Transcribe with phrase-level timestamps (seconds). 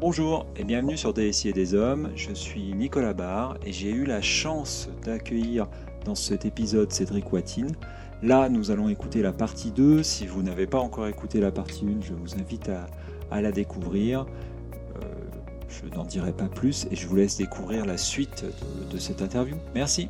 [0.00, 4.04] Bonjour et bienvenue sur DSI et des hommes, je suis Nicolas Barre et j'ai eu
[4.04, 5.66] la chance d'accueillir
[6.04, 7.74] dans cet épisode Cédric Watine.
[8.22, 10.04] Là, nous allons écouter la partie 2.
[10.04, 14.24] Si vous n'avez pas encore écouté la partie 1, je vous invite à, la découvrir.
[15.02, 15.14] Euh,
[15.68, 18.44] je n'en dirai pas plus et je vous laisse découvrir la suite
[18.92, 19.56] de, cette interview.
[19.74, 20.08] Merci.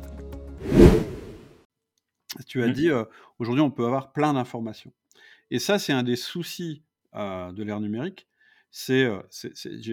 [2.45, 2.73] Tu as mmh.
[2.73, 3.05] dit, euh,
[3.39, 4.93] aujourd'hui, on peut avoir plein d'informations.
[5.49, 6.83] Et ça, c'est un des soucis
[7.15, 8.28] euh, de l'ère numérique.
[8.71, 9.09] C'est,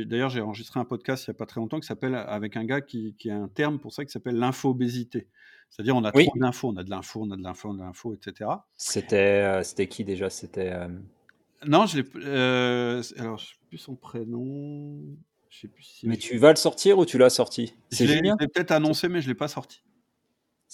[0.04, 2.64] d'ailleurs, j'ai enregistré un podcast il n'y a pas très longtemps qui s'appelle, avec un
[2.64, 5.28] gars qui, qui, a un terme pour ça qui s'appelle l'infobésité.
[5.70, 7.76] C'est-à-dire, on a trop d'infos, on a de l'info, on a de l'info, on a
[7.76, 8.50] de l'info, etc.
[8.76, 10.30] C'était, c'était qui déjà?
[10.30, 10.74] C'était.
[11.66, 13.18] Non, je l'ai.
[13.18, 15.00] alors, je sais plus son prénom.
[15.48, 17.74] Je sais plus si mais tu vas le sortir ou tu l'as sorti?
[17.90, 18.06] C'est.
[18.06, 19.82] Je l'ai peut-être annoncé, mais je l'ai pas sorti.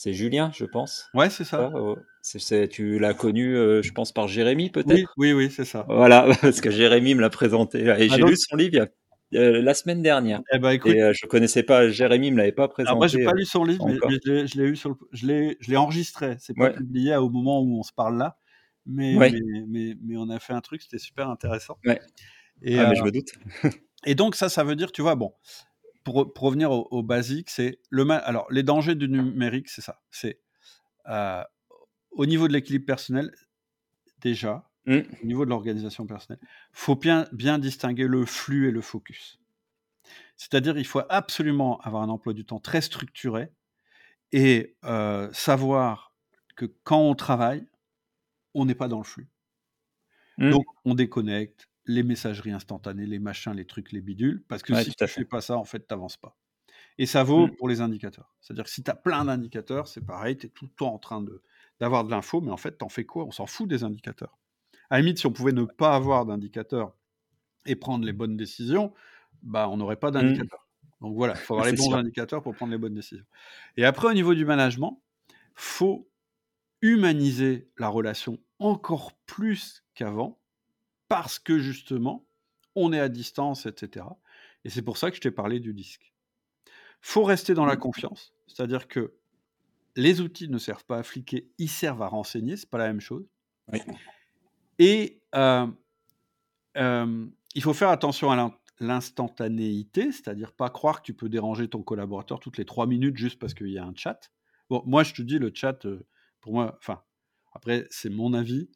[0.02, 1.09] C'est Julien, je pense.
[1.15, 1.73] Ouais, c'est ça.
[2.23, 5.15] c'est, tu l'as connu, euh, je pense, par Jérémy, peut-être?
[5.16, 5.87] Oui, oui, c'est ça.
[5.88, 7.84] Voilà, parce que Jérémy me l'a présenté.
[7.84, 8.88] Et ah, j'ai lu son livre
[9.30, 10.41] la semaine dernière.
[10.52, 12.88] Eh ben, écoute, et euh, je connaissais pas, Jérémy me l'avait pas présenté.
[12.88, 15.71] Alors moi, j'ai pas lu son livre, mais, je l'ai eu sur je l'ai, je
[15.71, 16.34] l'ai enregistré.
[16.40, 18.37] C'est pas publié au moment où on se parle là,
[18.87, 19.15] mais,
[19.68, 21.79] mais, mais, on a fait un truc, c'était super intéressant.
[21.87, 22.01] Ouais.
[22.60, 23.29] Et, ah, mais je euh, me doute.
[24.05, 25.32] et donc ça, ça veut dire, tu vois, bon,
[26.05, 30.01] pour, revenir au, basique, c'est le alors les dangers du numérique, c'est ça.
[30.11, 30.41] C'est
[31.09, 31.43] euh,
[32.11, 33.33] au niveau de l'équilibre personnel,
[34.21, 34.99] déjà, mmh.
[35.23, 36.41] au niveau de l'organisation personnelle,
[36.73, 39.41] faut bien, bien distinguer le flux et le focus.
[40.37, 43.53] C'est-à-dire, il faut absolument avoir un emploi du temps très structuré
[44.33, 46.15] et euh, savoir
[46.57, 47.67] que quand on travaille,
[48.55, 49.29] on n'est pas dans le flux.
[50.39, 50.51] Mmh.
[50.51, 54.95] Donc, on déconnecte, les messageries instantanées, les machins, les trucs, les bidules, parce que si
[54.95, 56.37] tu ne fais pas ça, en fait, tu n'avances pas.
[56.99, 57.57] Et ça vaut mmh.
[57.57, 58.35] pour les indicateurs.
[58.41, 60.99] C'est-à-dire que si tu as plein d'indicateurs, c'est pareil, tu es tout le temps en
[60.99, 61.24] train
[61.80, 63.24] d'avoir de, l'info, mais en fait, tu en fais quoi?
[63.24, 64.39] On s'en fout des indicateurs.
[64.91, 66.94] À la limite, si on pouvait ne pas avoir d'indicateurs
[67.65, 68.93] et prendre les bonnes décisions,
[69.43, 70.15] bah, on n'aurait pas mmh.
[70.15, 70.69] d'indicateurs.
[71.00, 73.25] Donc voilà, il faut avoir les bons indicateurs pour prendre les bonnes décisions.
[73.77, 75.03] Et après, au niveau du management,
[75.55, 76.09] faut
[76.81, 80.42] humaniser la relation encore plus qu'avant
[81.12, 82.27] parce que justement,
[82.75, 84.06] on est à distance, etc.
[84.65, 86.15] Et c'est pour ça que je t'ai parlé du disque.
[87.03, 87.81] faut rester dans la mmh.
[87.81, 89.12] confiance, c'est-à-dire que
[89.95, 93.03] les outils ne servent pas à fliquer, ils servent à renseigner, c'est pas la même
[93.03, 93.28] chose.
[94.78, 95.67] Et euh,
[96.78, 101.83] euh, il faut faire attention à l'instantanéité, c'est-à-dire pas croire que tu peux déranger ton
[101.83, 104.33] collaborateur toutes les trois minutes juste parce qu'il y a un chat.
[104.71, 106.06] Bon, moi je te dis, le chat, euh,
[106.41, 107.03] pour moi, enfin,
[107.53, 108.71] après, c'est mon avis,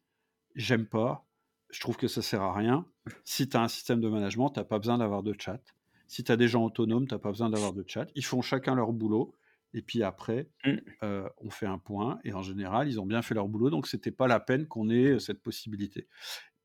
[0.54, 1.25] j'aime pas
[1.70, 2.86] je trouve que ça sert à rien.
[3.24, 5.60] Si tu as un système de management, tu n'as pas besoin d'avoir de chat.
[6.08, 8.06] Si tu as des gens autonomes, tu n'as pas besoin d'avoir de chat.
[8.14, 9.34] Ils font chacun leur boulot.
[9.74, 10.76] Et puis après, mmh.
[11.02, 12.18] euh, on fait un point.
[12.24, 13.70] Et en général, ils ont bien fait leur boulot.
[13.70, 16.06] Donc, ce n'était pas la peine qu'on ait euh, cette possibilité.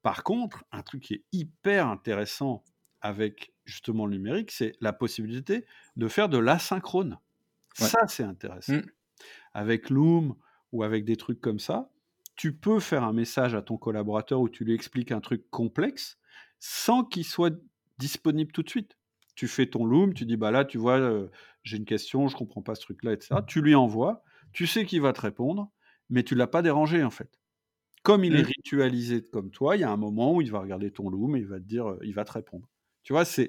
[0.01, 2.63] Par contre, un truc qui est hyper intéressant
[3.01, 7.19] avec justement le numérique, c'est la possibilité de faire de l'asynchrone.
[7.73, 8.73] Ça, c'est intéressant.
[8.73, 8.85] Mmh.
[9.53, 10.35] Avec Loom
[10.71, 11.89] ou avec des trucs comme ça,
[12.35, 16.17] tu peux faire un message à ton collaborateur où tu lui expliques un truc complexe
[16.59, 17.55] sans qu'il soit
[17.97, 18.97] disponible tout de suite.
[19.35, 21.29] Tu fais ton loom, tu dis bah là tu vois euh,
[21.63, 23.35] j'ai une question, je comprends pas ce truc là, etc.
[23.47, 25.71] Tu lui envoies, tu sais qu'il va te répondre,
[26.09, 27.39] mais tu l'as pas dérangé en fait.
[28.03, 28.53] Comme il est mmh.
[28.57, 31.39] ritualisé comme toi, il y a un moment où il va regarder ton loom et
[31.39, 32.67] il va te dire, euh, il va te répondre.
[33.03, 33.47] Tu vois, c'est.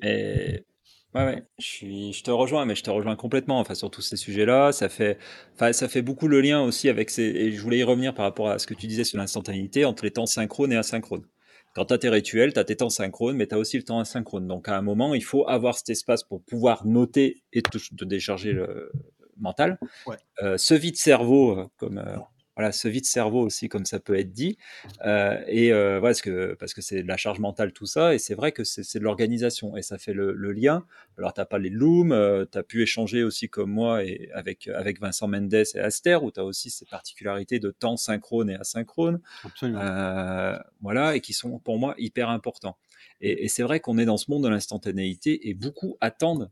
[1.15, 3.61] Ouais, ouais, je suis, je te rejoins, mais je te rejoins complètement.
[3.61, 5.19] Enfin, sur tous ces sujets-là, ça fait,
[5.55, 7.23] enfin, ça fait beaucoup le lien aussi avec ces.
[7.23, 10.05] Et je voulais y revenir par rapport à ce que tu disais sur l'instantanéité entre
[10.05, 11.27] les temps synchrones et asynchrones.
[11.75, 13.83] Quand tu as tes rituels, tu as tes temps synchrones, mais tu as aussi le
[13.83, 14.47] temps asynchrone.
[14.47, 18.53] Donc, à un moment, il faut avoir cet espace pour pouvoir noter et te, décharger
[18.53, 18.91] le
[19.39, 19.79] mental.
[20.07, 20.17] Ouais.
[20.43, 22.17] Euh, ce vide cerveau, euh, comme euh,
[22.57, 24.59] voilà, ce vide cerveau aussi, comme ça peut être dit.
[25.07, 28.19] Euh, et euh, parce que parce que c'est de la charge mentale tout ça, et
[28.19, 30.85] c'est vrai que c'est de l'organisation et ça fait le, lien.
[31.17, 34.69] Alors t'as pas les looms, euh, tu as pu échanger aussi comme moi et avec
[34.69, 38.57] avec Vincent Mendes et Aster, où tu as aussi ces particularités de temps synchrone et
[38.57, 39.21] asynchrone.
[39.63, 42.77] Euh, voilà, et qui sont pour moi hyper importants.
[43.21, 46.51] Et, et c'est vrai qu'on est dans ce monde de l'instantanéité et beaucoup attendent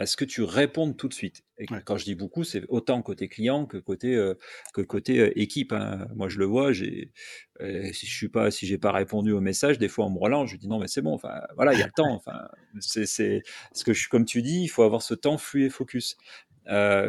[0.00, 1.42] à ce que tu répondes tout de suite.
[1.58, 4.32] Et quand je dis beaucoup, c'est autant côté client que côté euh,
[4.72, 5.72] que côté euh, équipe.
[5.74, 6.08] Hein.
[6.14, 6.72] Moi, je le vois.
[6.72, 7.12] J'ai
[7.60, 10.18] euh, si je suis pas, si j'ai pas répondu au message, des fois on me
[10.18, 10.48] relance.
[10.48, 11.12] Je dis non, mais c'est bon.
[11.12, 12.14] Enfin, voilà, il y a le temps.
[12.14, 12.48] Enfin,
[12.80, 13.42] c'est c'est
[13.74, 16.16] ce que je comme tu dis, il faut avoir ce temps flux et focus,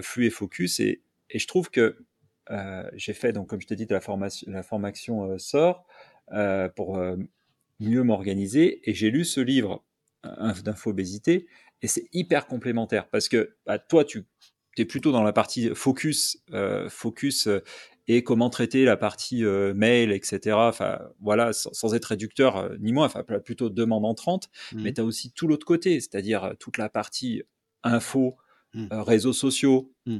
[0.02, 0.82] flux et focus.
[0.82, 1.98] Et, et je trouve que
[2.96, 5.88] j'ai fait donc comme je t'ai dit de la formation, la formation sort
[6.76, 7.02] pour
[7.80, 8.82] mieux m'organiser.
[8.84, 9.82] Et j'ai lu ce livre
[10.66, 11.48] d'infobésité
[11.82, 14.26] et c'est hyper complémentaire parce que bah, toi, tu
[14.78, 17.64] es plutôt dans la partie focus, euh, focus euh,
[18.08, 20.56] et comment traiter la partie mail, etc.
[20.58, 24.94] Enfin, voilà, sans, être réducteur, ni moi, enfin, plutôt demande entrante, mais mmh.
[24.96, 27.44] tu as aussi tout l'autre côté, c'est-à-dire toute la partie
[27.84, 28.36] info,
[28.74, 28.88] mmh.
[28.92, 30.18] réseaux sociaux, mmh.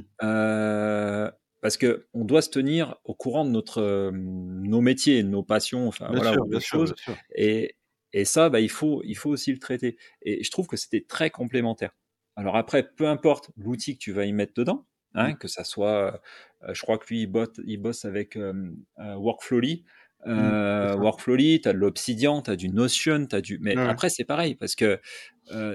[1.60, 5.88] parce que on doit se tenir au courant de notre, nos métiers, de nos passions,
[5.88, 6.94] enfin, voilà, sûr, choses.
[7.34, 7.74] Et,
[8.12, 9.96] et ça, bah, il, faut, il faut aussi le traiter.
[10.22, 11.92] Et je trouve que c'était très complémentaire.
[12.36, 16.20] Alors après, peu importe l'outil que tu vas y mettre dedans, hein, que ça soit,
[16.64, 19.84] euh, je crois que lui, il, bosse, il bosse avec euh, euh, Workflowly.
[20.26, 23.58] Euh, mmh, Workflowly, tu as de l'Obsidian, tu as du Notion, tu as du.
[23.60, 25.00] Mais après, c'est pareil, parce que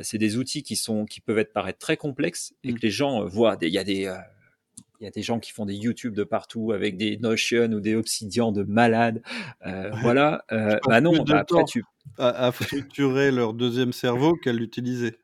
[0.02, 2.80] c'est des outils qui, sont, qui peuvent être, paraître très complexes et que mmh.
[2.82, 3.58] les gens voient.
[3.62, 4.16] Il y a des.
[5.00, 7.80] Il y a des gens qui font des YouTube de partout avec des Notion ou
[7.80, 9.22] des Obsidian de malades.
[10.02, 10.44] Voilà.
[10.50, 11.84] bah non, bah après tu.
[12.18, 15.18] À, à structurer leur deuxième cerveau qu'à l'utiliser.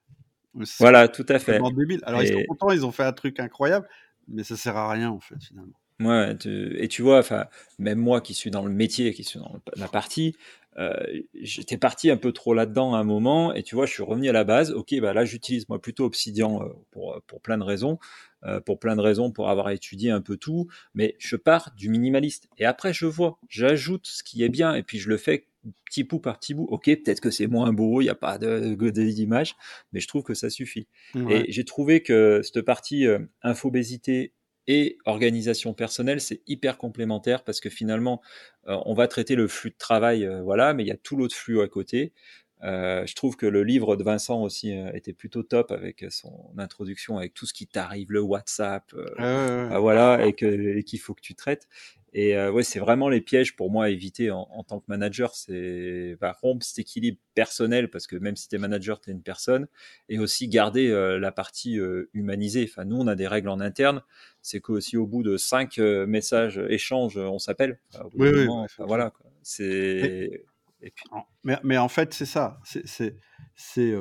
[0.80, 1.60] Voilà, tout à fait.
[1.76, 2.02] Débile.
[2.04, 3.88] Alors ils sont contents, ils ont fait un truc incroyable,
[4.28, 5.74] mais ça sert à rien en fait finalement.
[6.00, 7.46] Ouais, et tu vois, enfin,
[7.80, 10.36] même moi qui suis dans le métier, qui suis dans la partie,
[10.78, 10.94] euh,
[11.40, 14.30] j'étais parti un peu trop là-dedans à un moment, et tu vois, je suis revenu
[14.30, 14.72] à la base.
[14.72, 18.00] Ok, bah là, j'utilise moi plutôt Obsidian euh, pour, pour plein de raisons,
[18.44, 21.90] euh, pour plein de raisons, pour avoir étudié un peu tout, mais je pars du
[21.90, 22.48] minimaliste.
[22.58, 25.48] Et après, je vois, j'ajoute ce qui est bien, et puis je le fais
[25.86, 26.66] petit bout par petit bout.
[26.70, 29.56] Ok, peut-être que c'est moins beau, il n'y a pas d'image,
[29.92, 30.88] mais je trouve que ça suffit.
[31.30, 34.34] Et j'ai trouvé que cette partie euh, infobésité
[34.68, 38.22] et organisation personnelle, c'est hyper complémentaire parce que finalement,
[38.68, 41.16] euh, on va traiter le flux de travail, euh, voilà, mais il y a tout
[41.16, 42.14] l'autre flux à côté.
[42.62, 47.34] je trouve que le livre de Vincent aussi était plutôt top avec son introduction, avec
[47.34, 48.86] tout ce qui t'arrive, le WhatsApp,
[49.18, 51.68] bah, voilà, et qu'il faut que tu traites.
[52.16, 55.34] Et euh, ouais, c'est vraiment les pièges pour moi à éviter en, tant que manager.
[55.34, 59.14] C'est bah, rompre cet équilibre personnel parce que même si tu es manager, tu es
[59.14, 59.68] une personne.
[60.10, 62.70] Et aussi garder euh, la partie euh, humanisée.
[62.70, 64.04] Enfin, nous, on a des règles en interne.
[64.44, 67.80] C'est que si au bout de cinq messages échanges, on s'appelle.
[68.14, 69.12] oui, oui, voilà.
[69.42, 70.46] C'est.
[70.82, 71.06] Mais, puis...
[71.44, 72.60] mais, mais, en fait, c'est ça.
[72.64, 73.16] C'est,
[73.56, 73.96] c'est,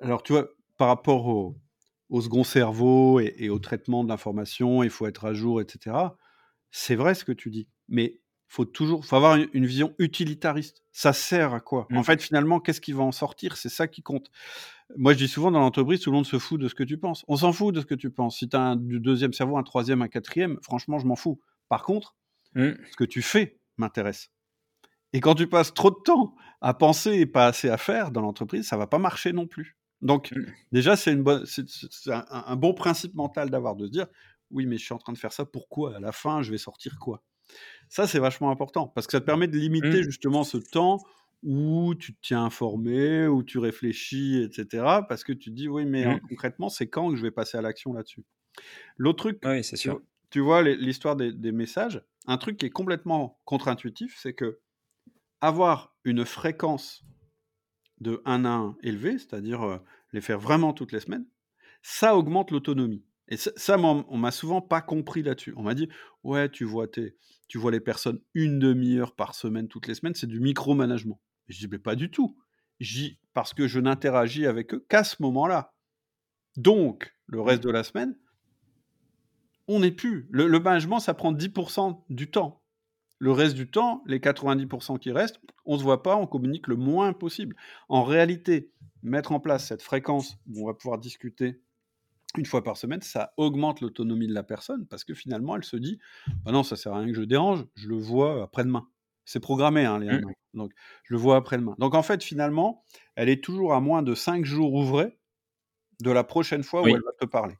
[0.00, 1.56] alors, tu vois, par rapport au,
[2.08, 5.94] au second cerveau et, et au traitement de l'information, il faut être à jour, etc
[6.70, 10.82] c'est vrai ce que tu dis, mais faut toujours faut avoir une, vision utilitariste.
[10.92, 11.86] Ça sert à quoi?
[11.92, 12.04] En mmh.
[12.04, 13.56] fait, finalement, qu'est-ce qui va en sortir?
[13.56, 14.30] C'est ça qui compte.
[14.96, 16.96] Moi, je dis souvent dans l'entreprise, tout le monde se fout de ce que tu
[16.96, 17.24] penses.
[17.28, 18.38] On s'en fout de ce que tu penses.
[18.38, 21.40] Si tu as un du deuxième cerveau, un troisième, un quatrième, franchement, je m'en fous.
[21.68, 22.14] Par contre,
[22.54, 22.70] mmh.
[22.90, 24.30] ce que tu fais m'intéresse.
[25.12, 28.20] Et quand tu passes trop de temps à penser et pas assez à faire dans
[28.20, 29.76] l'entreprise, ça va pas marcher non plus.
[30.02, 30.44] Donc, mmh.
[30.72, 31.66] déjà, c'est une bonne, c'est
[32.12, 34.06] un, un, bon principe mental d'avoir de se dire,
[34.50, 35.96] oui, mais je suis en train de faire ça, pourquoi?
[35.96, 37.22] À la fin, je vais sortir quoi?
[37.88, 40.04] Ça, c'est vachement important, parce que ça te permet de limiter mmh.
[40.04, 40.98] justement ce temps
[41.42, 44.84] où tu te tiens informé, où tu réfléchis, etc.
[45.08, 46.28] Parce que tu te dis, oui, mais hein, mmh.
[46.28, 48.24] concrètement, c'est quand que je vais passer à l'action là-dessus?
[48.96, 50.00] L'autre truc, oui, c'est sûr.
[50.30, 54.58] Tu, vois l'histoire des, des, messages, un truc qui est complètement contre-intuitif, c'est que
[55.40, 57.04] avoir une fréquence
[58.00, 59.78] de 1 à 1 élevée, c'est-à-dire euh,
[60.12, 61.26] les faire vraiment toutes les semaines,
[61.82, 63.04] ça augmente l'autonomie.
[63.28, 65.52] Et ça, on m'a souvent pas compris là-dessus.
[65.56, 65.88] On m'a dit,
[66.22, 70.28] ouais, tu vois, tu vois les personnes une demi-heure par semaine, toutes les semaines, c'est
[70.28, 71.20] du micromanagement.
[71.48, 72.36] Je dis, mais pas du tout.
[72.78, 75.74] J'y, parce que je n'interagis avec eux qu'à ce moment-là.
[76.56, 78.16] Donc, le reste de la semaine,
[79.68, 80.28] on n'est plus.
[80.30, 82.62] Le, management, ça prend 10% du temps.
[83.18, 86.68] Le reste du temps, les 90% qui restent, on ne se voit pas, on communique
[86.68, 87.56] le moins possible.
[87.88, 88.70] En réalité,
[89.02, 91.60] mettre en place cette fréquence où on va pouvoir discuter
[92.38, 95.76] une fois par semaine, ça augmente l'autonomie de la personne parce que finalement, elle se
[95.76, 95.98] dit
[96.44, 98.88] bah non, ça sert à rien que je dérange, je le vois après-demain.
[99.24, 100.32] C'est programmé, hein, les mmh.
[100.54, 100.72] Donc,
[101.04, 101.74] je le vois après-demain.
[101.78, 105.18] Donc, en fait, finalement, elle est toujours à moins de 5 jours ouvrés
[106.00, 107.56] de la prochaine fois où elle va te parler.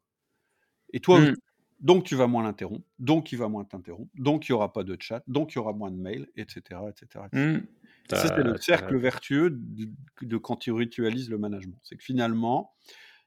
[0.92, 1.34] Et toi, mmh.
[1.80, 4.84] donc, tu vas moins l'interrompre, donc, il va moins t'interrompre, donc, il n'y aura pas
[4.84, 6.80] de chat, donc, il y aura moins de mails, etc.
[6.88, 7.66] etc., mmh.
[8.08, 9.90] Ça, c'est le cercle vertueux de,
[10.22, 11.76] de, quand tu ritualises le management.
[11.82, 12.72] C'est que finalement,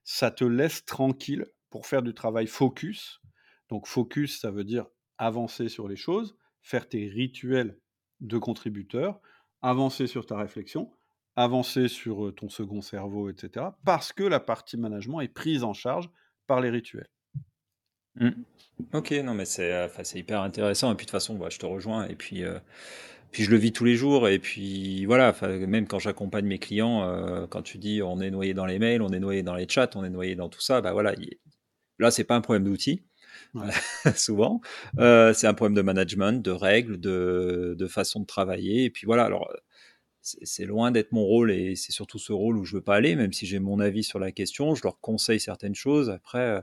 [0.03, 3.22] ça te laisse tranquille pour faire du travail focus.
[3.70, 4.88] Donc focus, ça veut dire
[5.18, 7.77] avancer sur les choses, faire tes rituels
[8.20, 9.22] de contributeur,
[9.62, 10.91] avancer sur ta réflexion,
[11.36, 13.68] avancer sur ton second cerveau, etc.
[13.86, 16.10] Parce que la partie management est prise en charge
[16.48, 17.10] par les rituels.
[18.15, 18.29] Mmh.
[18.94, 22.08] Ok, non mais c'est hyper intéressant et puis de toute façon, bah, je te rejoins
[22.08, 22.44] et puis
[23.31, 27.03] puis je le vis tous les jours et puis voilà même quand j'accompagne mes clients
[27.03, 29.67] euh, quand tu dis on est noyé dans les mails on est noyé dans les
[29.67, 31.13] chats on est noyé dans tout ça bah voilà
[32.00, 33.03] là c'est pas un problème d'outils
[34.15, 34.62] souvent
[35.00, 39.05] euh, c'est un problème de management de règles de, de façon de travailler et puis
[39.05, 39.51] voilà alors
[40.21, 43.15] c'est loin d'être mon rôle et c'est surtout ce rôle où je veux pas aller,
[43.15, 44.75] même si j'ai mon avis sur la question.
[44.75, 46.09] Je leur conseille certaines choses.
[46.09, 46.62] Après,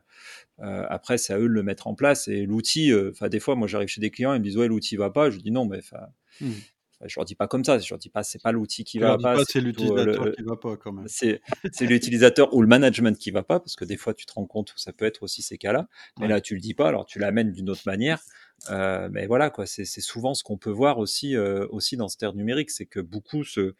[0.60, 2.28] euh, après c'est à eux de le mettre en place.
[2.28, 4.96] Et l'outil, enfin, des fois, moi, j'arrive chez des clients, ils me disent ouais, l'outil
[4.96, 5.30] va pas.
[5.30, 5.80] Je dis non, mais
[6.42, 6.50] enfin.
[6.50, 6.60] Mmh.
[7.04, 9.18] Je leur dis pas comme ça, je leur dis pas c'est pas l'outil qui va
[9.18, 11.06] pas, c'est l'utilisateur qui va pas quand même.
[11.08, 11.40] C'est
[11.82, 14.72] l'utilisateur ou le management qui va pas parce que des fois tu te rends compte
[14.72, 15.88] que ça peut être aussi ces cas-là.
[16.18, 18.22] Mais là tu le dis pas, alors tu l'amènes d'une autre manière.
[18.70, 22.22] Euh, mais voilà quoi, c'est souvent ce qu'on peut voir aussi euh, aussi dans cette
[22.22, 23.74] ère numérique, c'est que beaucoup se,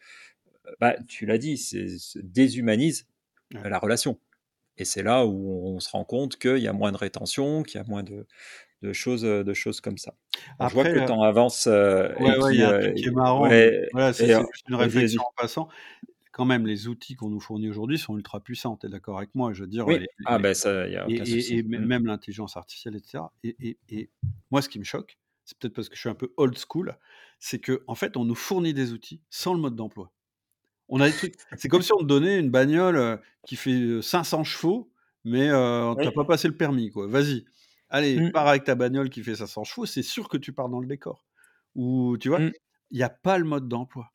[0.79, 3.07] bah, tu l'as dit, se déshumanisent
[3.51, 4.19] la relation.
[4.77, 7.79] Et c'est là où on se rend compte qu'il y a moins de rétention, qu'il
[7.79, 8.27] y a moins de,
[8.81, 10.13] de choses, de choses comme ça.
[10.59, 11.67] je vois que le temps avance.
[11.67, 13.47] Euh, ouais, il y a un truc qui est marrant.
[13.91, 14.31] voilà, c'est
[14.69, 15.67] une réflexion en passant.
[16.31, 18.77] Quand même, les outils qu'on nous fournit aujourd'hui sont ultra puissants.
[18.77, 20.05] Tu es d'accord avec moi Je veux dire, oui.
[20.25, 21.77] ah, ben ça, y a aucun et, et, mmh.
[21.79, 23.23] même l'intelligence artificielle, etc.
[23.43, 24.11] Et, et,
[24.51, 26.95] moi, ce qui me choque, c'est peut-être parce que je suis un peu old school,
[27.39, 30.11] c'est qu'en en fait, on nous fournit des outils sans le mode d'emploi.
[30.89, 31.35] On a des trucs.
[31.57, 34.91] C'est comme si on te donnait une bagnole euh, qui fait 500 chevaux,
[35.25, 36.91] mais euh, tu n'as pas passé le permis.
[36.91, 37.07] quoi.
[37.07, 37.45] Vas-y.
[37.89, 38.31] Allez, mmh.
[38.31, 40.87] pars avec ta bagnole qui fait 500 chevaux, c'est sûr que tu pars dans le
[40.87, 41.25] décor.
[41.75, 42.51] Ou tu vois, mmh.
[42.91, 44.11] il n'y a pas le mode d'emploi.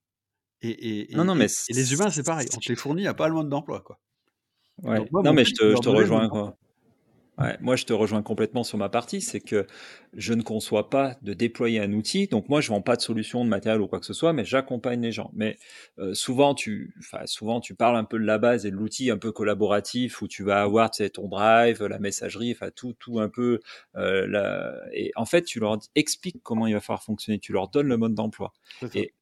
[0.65, 2.47] Et, non, non, mais les humains, c'est pareil.
[2.55, 3.81] On te les fournit, il n'y a pas le mode d'emploi.
[3.81, 3.99] quoi.
[4.83, 6.29] non, mais je te, je te rejoins.
[6.29, 6.57] Quoi
[7.61, 9.67] moi, je te rejoins complètement sur ma partie, c'est que
[10.13, 12.27] je ne conçois pas de déployer un outil.
[12.27, 14.45] Donc moi, je vends pas de solution de matériel ou quoi que ce soit, mais
[14.45, 15.31] j'accompagne les gens.
[15.35, 15.59] Mais
[15.99, 19.11] euh, souvent, tu, enfin, souvent, tu parles un peu de la base et de l'outil
[19.11, 22.93] un peu collaboratif où tu vas avoir, tu sais, ton drive, la messagerie, enfin tout,
[22.99, 23.61] tout un peu.
[23.97, 24.75] Euh, la...
[24.93, 27.39] Et en fait, tu leur expliques comment il va falloir fonctionner.
[27.39, 28.53] Tu leur donnes le mode d'emploi.
[28.95, 29.15] Et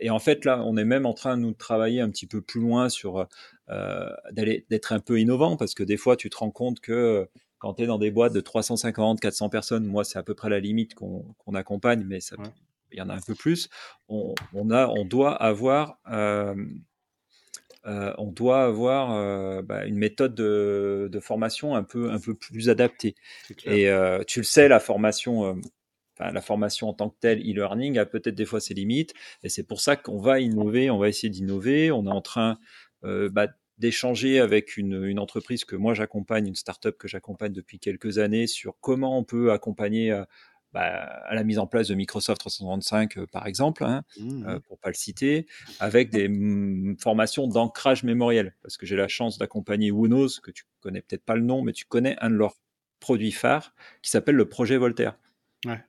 [0.00, 2.40] et en fait, là, on est même en train de nous travailler un petit peu
[2.40, 3.26] plus loin sur
[3.70, 7.28] euh, d'aller d'être un peu innovant parce que des fois, tu te rends compte que
[7.58, 10.48] quand tu es dans des boîtes de 350, 400 personnes, moi, c'est à peu près
[10.48, 12.36] la limite qu'on accompagne, mais ça,
[12.92, 13.68] il y en a un peu plus.
[14.08, 16.54] On, on a, on doit avoir euh,
[17.86, 22.34] euh, on doit avoir euh, bah, une méthode de, de, formation un peu, un peu
[22.34, 23.14] plus adaptée.
[23.64, 25.58] Et euh, tu le sais, la formation,
[26.18, 29.14] la formation en tant que telle, e-learning, a peut-être des fois ses limites.
[29.42, 31.90] Et c'est pour ça qu'on va innover, on va essayer d'innover.
[31.90, 32.58] On est en train
[33.04, 33.48] euh, bah,
[33.78, 38.48] d'échanger avec une, une, entreprise que moi j'accompagne, une startup que j'accompagne depuis quelques années
[38.48, 40.24] sur comment on peut accompagner euh,
[40.72, 44.78] bah, à la mise en place de Microsoft 365 euh, par exemple, hein, mmh pour
[44.78, 45.46] pas le citer,
[45.80, 46.28] avec des
[46.98, 51.36] formations d'ancrage mémoriel, parce que j'ai la chance d'accompagner Wunos, que tu connais peut-être pas
[51.36, 52.56] le nom, mais tu connais un de leurs
[53.00, 55.16] produits phares qui s'appelle le projet Voltaire.
[55.64, 55.80] Ouais.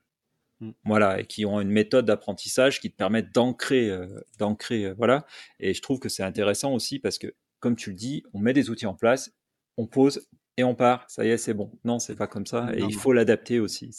[0.62, 0.72] Mmh.
[0.84, 5.26] Voilà, et qui ont une méthode d'apprentissage qui te permet d'ancrer, euh, d'ancrer, euh, voilà.
[5.60, 8.52] Et je trouve que c'est intéressant aussi parce que, comme tu le dis, on met
[8.52, 9.32] des outils en place,
[9.78, 11.06] on pose et on part.
[11.10, 11.72] Ça y est, c'est bon.
[11.86, 13.92] Non, c'est pas comme ça, et il faut l'adapter aussi.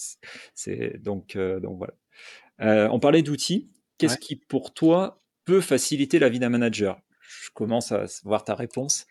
[0.55, 2.93] C'est donc, euh, donc voilà.
[2.93, 3.71] on parlait d'outils.
[3.97, 7.01] Qu'est-ce qui, pour toi, peut faciliter la vie d'un manager?
[7.43, 9.07] Je commence à voir ta réponse.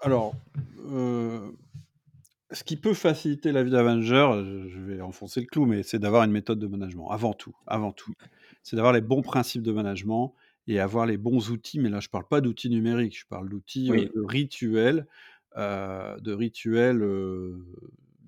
[0.00, 0.34] alors
[2.52, 5.98] ce qui peut faciliter la vie d'un manager, je vais enfoncer le clou, mais c'est
[5.98, 7.08] d'avoir une méthode de management.
[7.10, 8.12] Avant tout, avant tout,
[8.62, 10.34] c'est d'avoir les bons principes de management
[10.66, 11.78] et avoir les bons outils.
[11.78, 15.06] Mais là, je ne parle pas d'outils numériques, je parle d'outils euh, de rituels,
[15.56, 17.56] euh, de rituels euh,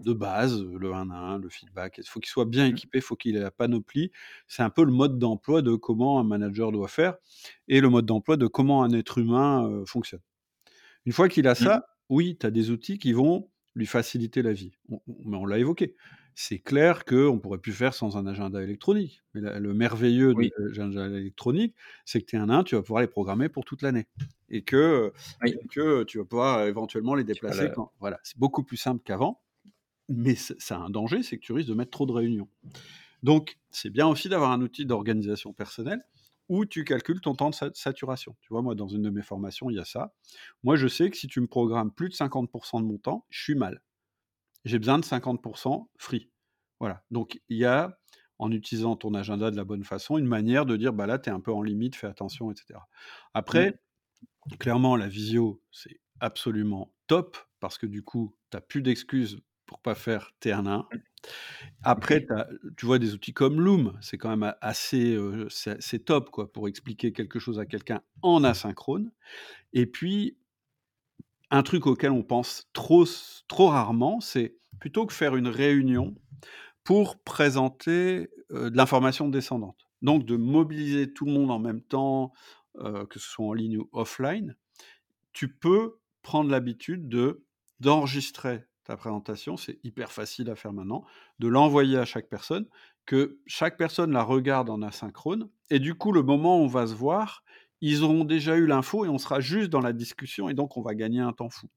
[0.00, 1.98] de base, le 1 à 1, le feedback.
[1.98, 2.72] Il faut qu'il soit bien mmh.
[2.72, 4.10] équipé, il faut qu'il ait la panoplie.
[4.48, 7.14] C'est un peu le mode d'emploi de comment un manager doit faire
[7.68, 10.20] et le mode d'emploi de comment un être humain fonctionne.
[11.06, 11.56] Une fois qu'il a mmh.
[11.56, 14.72] ça, oui, tu as des outils qui vont lui faciliter la vie.
[14.88, 15.94] mais on l'a évoqué.
[16.36, 19.22] C'est clair qu'on pourrait plus faire sans un agenda électronique.
[19.34, 23.02] Mais le merveilleux de l'agenda électronique, c'est que tu es un 1, tu vas pouvoir
[23.02, 24.06] les programmer pour toute l'année.
[24.50, 25.12] Et que,
[25.70, 27.70] que tu vas pouvoir éventuellement les déplacer.
[27.74, 29.42] Quand, voilà, c'est beaucoup plus simple qu'avant.
[30.08, 32.48] Mais ça a un danger, c'est que tu risques de mettre trop de réunions.
[33.22, 36.04] Donc, c'est bien aussi d'avoir un outil d'organisation personnelle
[36.48, 38.36] où tu calcules ton temps de saturation.
[38.40, 40.14] Tu vois, moi, dans une de mes formations, il y a ça.
[40.62, 43.42] Moi, je sais que si tu me programmes plus de 50% de mon temps, je
[43.42, 43.82] suis mal.
[44.64, 46.30] J'ai besoin de 50% free.
[46.80, 47.02] Voilà.
[47.10, 47.98] Donc, il y a,
[48.38, 51.30] en utilisant ton agenda de la bonne façon, une manière de dire, bah là, tu
[51.30, 52.78] es un peu en limite, fais attention, etc.
[53.32, 53.78] Après,
[54.50, 54.56] mmh.
[54.56, 59.80] clairement, la visio, c'est absolument top, parce que du coup, tu n'as plus d'excuses pour
[59.80, 60.84] pas faire T1
[61.82, 62.26] après,
[62.76, 65.18] tu vois des outils comme Loom, c'est quand même assez
[65.50, 69.12] c'est top quoi, pour expliquer quelque chose à quelqu'un en asynchrone.
[69.72, 70.38] Et puis,
[71.50, 73.04] un truc auquel on pense trop,
[73.48, 76.14] trop rarement, c'est plutôt que faire une réunion
[76.82, 79.86] pour présenter de l'information descendante.
[80.02, 82.32] Donc de mobiliser tout le monde en même temps,
[82.78, 84.56] que ce soit en ligne ou offline,
[85.32, 87.44] tu peux prendre l'habitude de
[87.80, 91.04] d'enregistrer ta présentation, c'est hyper facile à faire maintenant,
[91.38, 92.66] de l'envoyer à chaque personne,
[93.06, 96.86] que chaque personne la regarde en asynchrone et du coup, le moment où on va
[96.86, 97.44] se voir,
[97.80, 100.82] ils auront déjà eu l'info et on sera juste dans la discussion et donc on
[100.82, 101.68] va gagner un temps fou.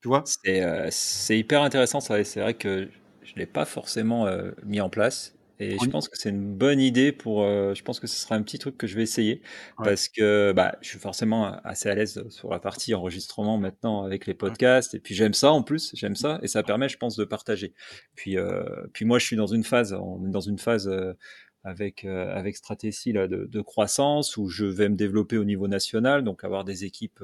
[0.00, 0.34] Tu vois?
[0.44, 2.88] C'est, c'est hyper intéressant ça c'est vrai que
[3.22, 6.80] je l'ai pas forcément, heu, mis en place et je pense que c'est une bonne
[6.80, 9.42] idée pour, heu, je pense que ce sera un petit truc que je vais essayer
[9.78, 9.90] Ouais.
[9.90, 14.26] parce que, bah, je suis forcément assez à l'aise sur la partie enregistrement maintenant avec
[14.26, 17.16] les podcasts et puis j'aime ça en plus, j'aime ça et ça permet je pense
[17.16, 17.74] de partager.
[18.16, 18.64] Puis, heu,
[18.94, 21.14] puis moi je suis dans une phase on est dans une phase, heu,
[21.62, 26.24] avec, avec Stratecy là de de croissance où je vais me développer au niveau national
[26.24, 27.20] donc avoir des équipes,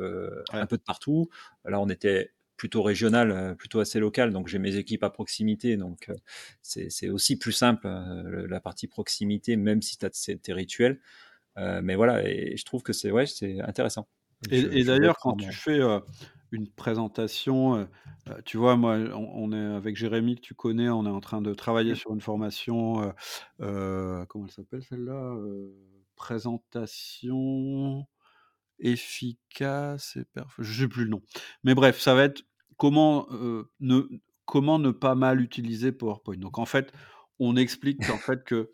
[0.52, 1.28] un peu de partout.
[1.64, 5.76] Là on était plutôt régional, heu, plutôt assez local donc j'ai mes équipes à proximité
[5.76, 6.16] donc, heu,
[6.62, 10.10] c'est aussi plus simple, heu, la partie proximité même si tu as
[10.42, 11.00] tes rituels,
[11.56, 14.08] mais voilà et je trouve que c'est ouais, c'est intéressant.
[14.50, 15.80] Et d'ailleurs quand tu fais,
[16.52, 17.88] une présentation,
[18.44, 21.42] tu vois moi on on est avec Jérémy que tu connais, on est en train
[21.42, 23.12] de travailler sur une formation,
[23.58, 25.36] comment elle s'appelle celle-là?
[26.16, 28.06] Présentation
[28.78, 31.22] efficace et perf je sais plus le nom.
[31.64, 32.42] Mais bref, ça va être
[32.76, 33.26] comment,
[33.80, 34.02] ne
[34.44, 36.36] comment ne pas mal utiliser PowerPoint.
[36.36, 36.92] Donc en fait,
[37.38, 38.70] on explique qu'en fait que,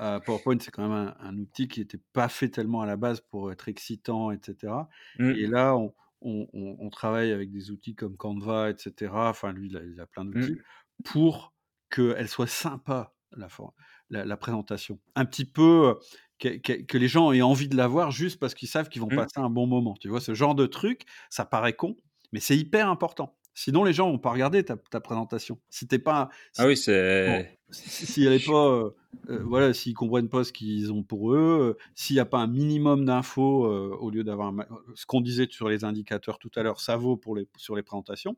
[0.00, 2.96] heu, PowerPoint c'est quand même un un outil qui était pas fait tellement à la
[2.96, 4.88] base pour être excitant et cetera
[5.30, 5.46] et Mmh.
[5.46, 9.68] là on on on on travaille avec des outils comme Canva et cetera, enfin lui
[9.68, 10.62] il a il a plein d'outils Mmh.
[11.04, 11.54] pour
[11.90, 13.74] qu'elle soit sympa la for
[14.10, 15.00] la la présentation.
[15.16, 15.96] Un petit peu,
[16.40, 19.02] que que que les gens aient envie de la voir juste parce qu'ils savent qu'ils
[19.02, 19.26] vont Mmh.
[19.26, 19.94] passer un bon moment.
[20.00, 20.20] Tu vois?
[20.20, 21.96] Ce genre de truc, ça paraît con,
[22.32, 23.36] mais c'est hyper important.
[23.54, 25.60] Sinon les gens vont pas regarder ta ta présentation.
[25.70, 26.76] Si pas Ah oui,
[27.24, 28.96] bon, c'est si si elle est je pas, heu
[29.28, 32.38] heu, voilà, s'ils comprennent pas ce qu'ils ont pour eux, heu, s'il y a pas
[32.38, 34.52] un minimum d'infos, au lieu d'avoir
[34.94, 37.82] ce qu'on disait sur les indicateurs tout à l'heure, ça vaut pour les sur les
[37.82, 38.36] présentations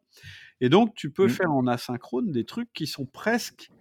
[0.60, 1.28] et donc tu peux Mmh.
[1.28, 3.72] faire en asynchrone des trucs qui sont presque,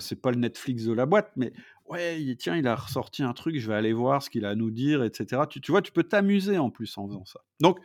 [0.00, 1.52] c'est pas le Netflix de la boîte, mais
[1.88, 4.50] ouais, il tiens, il a ressorti un truc, je vais aller voir ce qu'il a
[4.50, 5.46] à nous dire et cetera.
[5.46, 7.40] Tu tu vois, tu peux t'amuser en plus en faisant ça.
[7.60, 7.80] Donc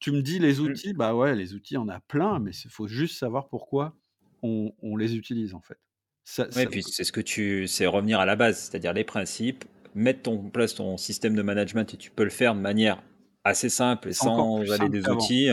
[0.00, 0.76] tu me dis les Mmh.
[0.76, 3.48] outils, bah ouais, les outils, il y en a plein, mais c'est faut juste savoir
[3.48, 3.96] pourquoi
[4.42, 5.78] on on les utilise en fait.
[6.24, 9.04] Ça Ouais, ça puis c'est ce que tu c'est revenir à la base, c'est-à-dire les
[9.04, 9.64] principes,
[9.94, 13.02] mettre en place ton système de management et tu peux le faire de manière
[13.46, 15.48] assez simple et sans aller des outils,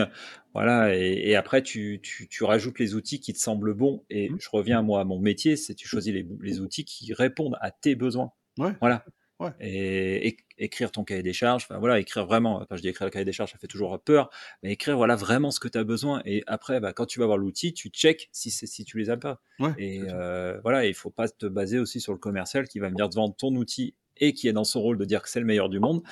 [0.54, 4.32] voilà et et après tu tu tu rajoutes les outils qui te semblent bons et
[4.32, 4.38] Mmh.
[4.38, 7.70] je reviens moi à mon métier, c'est tu choisis les les outils qui répondent à
[7.70, 8.32] tes besoins.
[8.58, 9.06] Ouais, Voilà
[9.40, 9.54] ouais.
[9.60, 13.06] et éc écrire ton cahier des charges, enfin voilà, écrire vraiment, quand je dis écrire
[13.06, 14.30] le cahier des charges, ça fait toujours peur,
[14.62, 17.26] mais écrire voilà vraiment ce que tu as besoin et après, bah, quand tu vas
[17.26, 20.94] voir l'outil, tu checkes si si tu les as pas Ouais, et heu, voilà, il
[20.94, 23.94] faut pas te baser aussi sur le commercial qui va venir te vendre ton outil
[24.18, 26.02] et qui est dans son rôle de dire que c'est le meilleur du monde,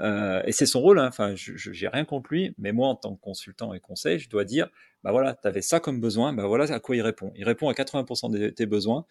[0.00, 2.94] heu et c'est son rôle, hein, enfin je j'ai rien contre lui, mais moi en
[2.96, 4.68] tant que consultant et conseil, je dois dire:
[5.04, 7.32] «Bah voilà, tu avais ça comme besoin, bah voilà à quoi il répond».
[7.36, 9.06] Il répond à 80% de tes besoins,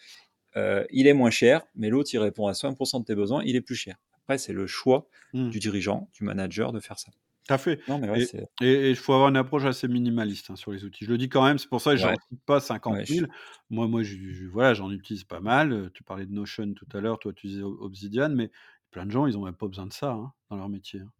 [0.57, 3.55] heu, il est moins cher, mais l'autre il répond à 5% de tes besoins, il
[3.55, 3.97] est plus cher.
[4.23, 5.51] Après c'est le choix Mmh.
[5.51, 7.11] du dirigeant, du manager de faire ça.
[7.47, 8.21] Tout à fait Non mais ouais,
[8.61, 11.05] et il faut avoir une approche assez minimaliste, hein, sur les outils.
[11.05, 13.05] Je le dis quand même, c'est pour ça que j'en ouais, cite pas 50 ouais,
[13.05, 13.27] je 000.
[13.71, 16.85] Moi moi, je je voilà, j'en utilise pas mal, heu, tu parlais de Notion tout
[16.93, 18.51] à l'heure, toi tu disais Obsidian, mais
[18.91, 21.11] plein de gens, ils ont même pas besoin de ça, hein, dans leur métier, hein.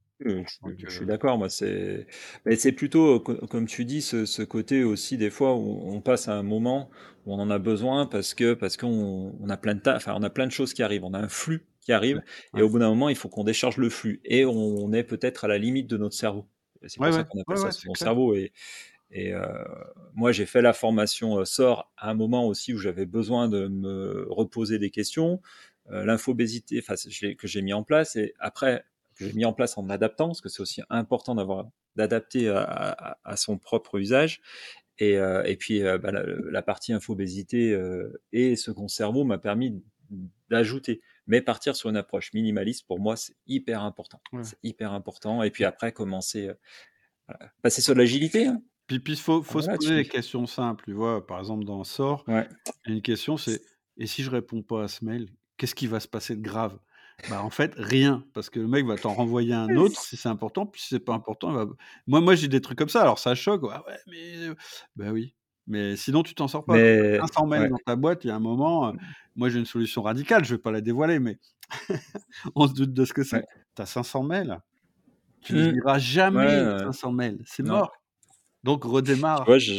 [0.88, 2.05] Je suis d'accord, moi, c'est
[2.45, 6.01] mais c'est plutôt, co comme tu dis, ce ce côté aussi des fois où on
[6.01, 6.91] passe à un moment
[7.25, 10.13] où on en a besoin parce que parce qu'on on a plein de ta enfin,
[10.15, 11.03] on a plein de choses qui arrivent.
[11.03, 12.21] On a un flux qui arrive
[12.53, 12.63] et ouais.
[12.63, 15.47] au bout d'un moment, il faut qu'on décharge le flux et on est peut-être à
[15.47, 16.47] la limite de notre cerveau.
[16.88, 18.12] C'est Ouais, pour ça ouais, qu'on appelle ça clair.
[18.12, 18.51] cerveau et
[19.12, 19.41] et heu,
[20.13, 24.25] moi, j'ai fait la formation, SOR à un moment aussi où j'avais besoin de me
[24.29, 25.41] reposer des questions.
[25.91, 26.81] Heu, l'infobésité,
[27.38, 28.84] que j'ai mis en place et après
[29.21, 32.62] que j'ai mis en place en m'adaptant, parce que c'est aussi important d'avoir d'adapter à
[32.63, 34.41] à à son propre usage
[34.99, 39.38] et heu et puis, heu, bah, la la partie infobésité, heu et second cerveau m'a
[39.39, 39.84] permis
[40.49, 41.01] d'ajouter.
[41.27, 44.21] Mais partir sur une approche minimaliste, pour moi, c'est hyper important.
[44.31, 44.43] Ouais.
[44.43, 46.57] C'est hyper important et puis après commencer, heu,
[47.62, 48.62] passer sur l'agilité, hein.
[48.88, 51.25] puis puis faut faut se Voilà, poser des questions simples, tu vois?
[51.25, 52.49] Par exemple, dans SOR, ouais.
[52.88, 53.63] il une question, c'est:
[53.97, 56.79] «Et si je réponds pas à ce mail, qu'est-ce qui va se passer de grave?»
[57.27, 60.29] Bah, en fait, rien, parce que le mec va t'en renvoyer un autre si c'est
[60.29, 61.65] important, puis si c'est pas important, il va
[62.07, 64.55] moi moi, j'ai des trucs comme ça, alors ça choque: «Ah ouais, mais heu»
[64.95, 65.36] bah oui,
[65.67, 66.81] mais sinon tu t'en sors pas.
[66.81, 67.69] Tu Mais 500 mails ouais.
[67.69, 68.93] dans ta boîte, il y a un moment, heu,
[69.36, 71.39] moi j'ai une solution radicale, je vais pas la dévoiler, mais
[72.55, 73.39] on se doute de ce que c'est.
[73.39, 73.62] Ouais.
[73.75, 74.60] Tu as 500 mails,
[75.41, 75.73] tu les Mmh.
[75.73, 77.91] liras jamais les heu, 500 mails, c'est mort.
[78.63, 78.84] Donc
[79.43, 79.73] Tu vois, redémarre, je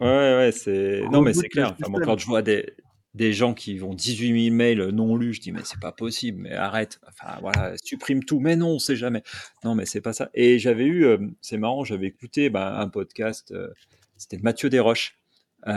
[0.00, 1.72] ouais, ouais, ouais, c'est non, mais c'est clair.
[1.72, 2.66] Enfin, moi, quand je vois des
[3.14, 6.42] des gens qui ont 18 000 mails non lus, je dis: «Mais c'est pas possible,
[6.42, 8.40] mais arrête, enfin, voilà, supprime tout».
[8.40, 9.22] «Mais non, on sait jamais».
[9.64, 12.88] Non, mais c'est pas ça et j'avais eu, hem, c'est marrant, j'avais écouté, bah, un
[12.88, 13.72] podcast, heu,
[14.16, 15.16] c'était Mathieu Desroches.
[15.66, 15.72] Heu,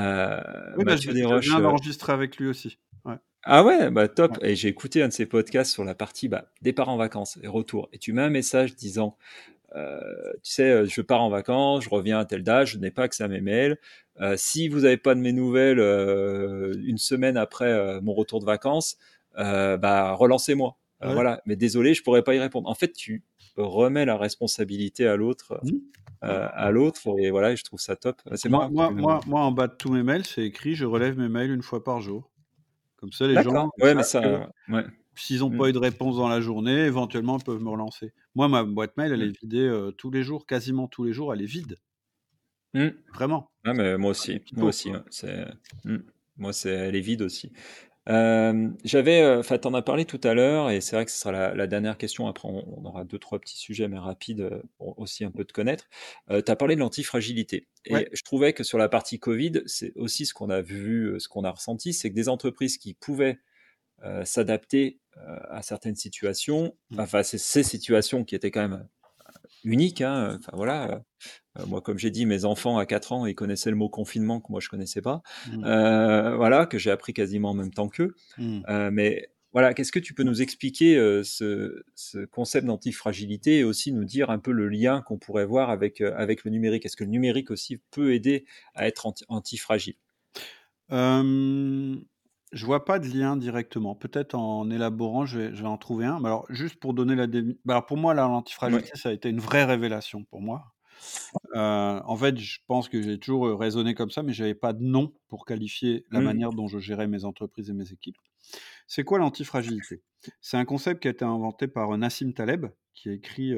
[0.77, 2.77] Oui, bah, Mathieu je Desroches, viens heu d'enregistrer avec lui aussi.
[3.05, 3.15] Ouais.
[3.43, 4.37] Ah ouais, bah top.
[4.41, 4.51] Ouais.
[4.51, 7.47] Et j'ai écouté un de ces podcasts sur la partie bah, départ en vacances et
[7.47, 7.87] retour.
[7.93, 9.15] Et tu mets un message disant,
[9.75, 9.99] euh,
[10.43, 13.03] tu sais, euh, je pars en vacances, je reviens à telle date, je n'ai pas
[13.03, 13.77] accès à mes mails.
[14.21, 18.45] Euh, si vous n'avez pas de mes nouvelles euh, une semaine après mon retour de
[18.45, 18.97] vacances,
[19.35, 20.77] bah relancez-moi.
[21.01, 21.13] Ouais.
[21.13, 21.41] Voilà.
[21.45, 22.67] Mais désolé, je pourrais pas y répondre.
[22.67, 23.23] En fait, tu
[23.55, 25.59] remets la responsabilité à l'autre,
[26.23, 26.27] Mmh.
[26.29, 26.99] à l'autre.
[27.19, 28.19] Et voilà, je trouve ça top.
[28.33, 28.91] C'est Moi, marrant.
[28.91, 31.51] moi, moi, moi, en bas de tous mes mails, c'est écrit je relève mes mails
[31.51, 32.31] une fois par jour.
[32.95, 33.69] Comme ça, les gens.
[33.79, 34.83] Ouais, mais que ça, ouais.
[35.17, 35.57] S'ils n'ont Mm.
[35.57, 38.13] pas eu de réponse dans la journée, éventuellement, ils peuvent me relancer.
[38.35, 39.29] Moi, ma boîte mail, elle Mm.
[39.29, 41.77] est vidée euh, tous les jours, quasiment tous les jours, elle est vide.
[42.73, 42.87] Mm.
[43.13, 43.49] Vraiment.
[43.65, 44.99] Ouais, mais moi aussi, moi aussi, quoi.
[44.99, 45.45] ouais, c'est,
[45.85, 45.97] mm.
[46.37, 47.51] moi c'est, elle est vide aussi.
[48.09, 51.17] Euh, j'avais, euh, enfin, t'en as parlé tout à l'heure, et c'est vrai que ce
[51.19, 52.27] sera la, la dernière question.
[52.27, 55.43] Après, on, on aura deux, trois petits sujets, mais rapides, euh, pour aussi un peu
[55.43, 55.89] te connaître.
[56.31, 58.09] Euh, tu as parlé de l'antifragilité, et Ouais.
[58.13, 61.43] je trouvais que sur la partie Covid, c'est aussi ce qu'on a vu, ce qu'on
[61.43, 63.39] a ressenti, c'est que des entreprises qui pouvaient
[64.03, 66.99] euh, s'adapter euh, à certaines situations, Mm.
[66.99, 68.87] enfin, ces situations qui étaient quand même
[69.63, 70.01] uniques.
[70.01, 71.03] Hein, enfin voilà.
[71.59, 74.39] Euh, moi, comme j'ai dit, mes enfants à 4 ans, ils connaissaient le mot confinement
[74.39, 75.21] que moi je connaissais pas.
[75.51, 75.63] Mm.
[75.65, 78.13] Euh, voilà, que j'ai appris quasiment en même temps qu'eux.
[78.37, 78.61] Mm.
[78.69, 83.63] Euh, mais voilà, qu'est-ce que tu peux nous expliquer euh, ce, ce concept d'antifragilité et
[83.63, 86.85] aussi nous dire un peu le lien qu'on pourrait voir avec, euh, avec le numérique?
[86.85, 89.95] Est-ce que le numérique aussi peut aider à être anti- antifragile?
[90.91, 91.95] Euh,
[92.51, 93.95] je vois pas de lien directement.
[93.95, 96.19] Peut-être en élaborant, je vais, je vais en trouver un.
[96.19, 99.11] Mais alors, juste pour donner la démi- bah, alors, pour moi, là, l'antifragilité, ça a
[99.13, 100.73] été une vraie révélation pour moi.
[101.55, 104.73] Euh, en fait, je pense que j'ai toujours euh, raisonné comme ça, mais j'avais pas
[104.73, 106.23] de nom pour qualifier la Mm.
[106.23, 108.17] manière dont je gérais mes entreprises et mes équipes.
[108.87, 110.03] C'est quoi l'antifragilité?
[110.41, 113.53] C'est un concept qui a été inventé par euh, Nassim Taleb, qui a écrit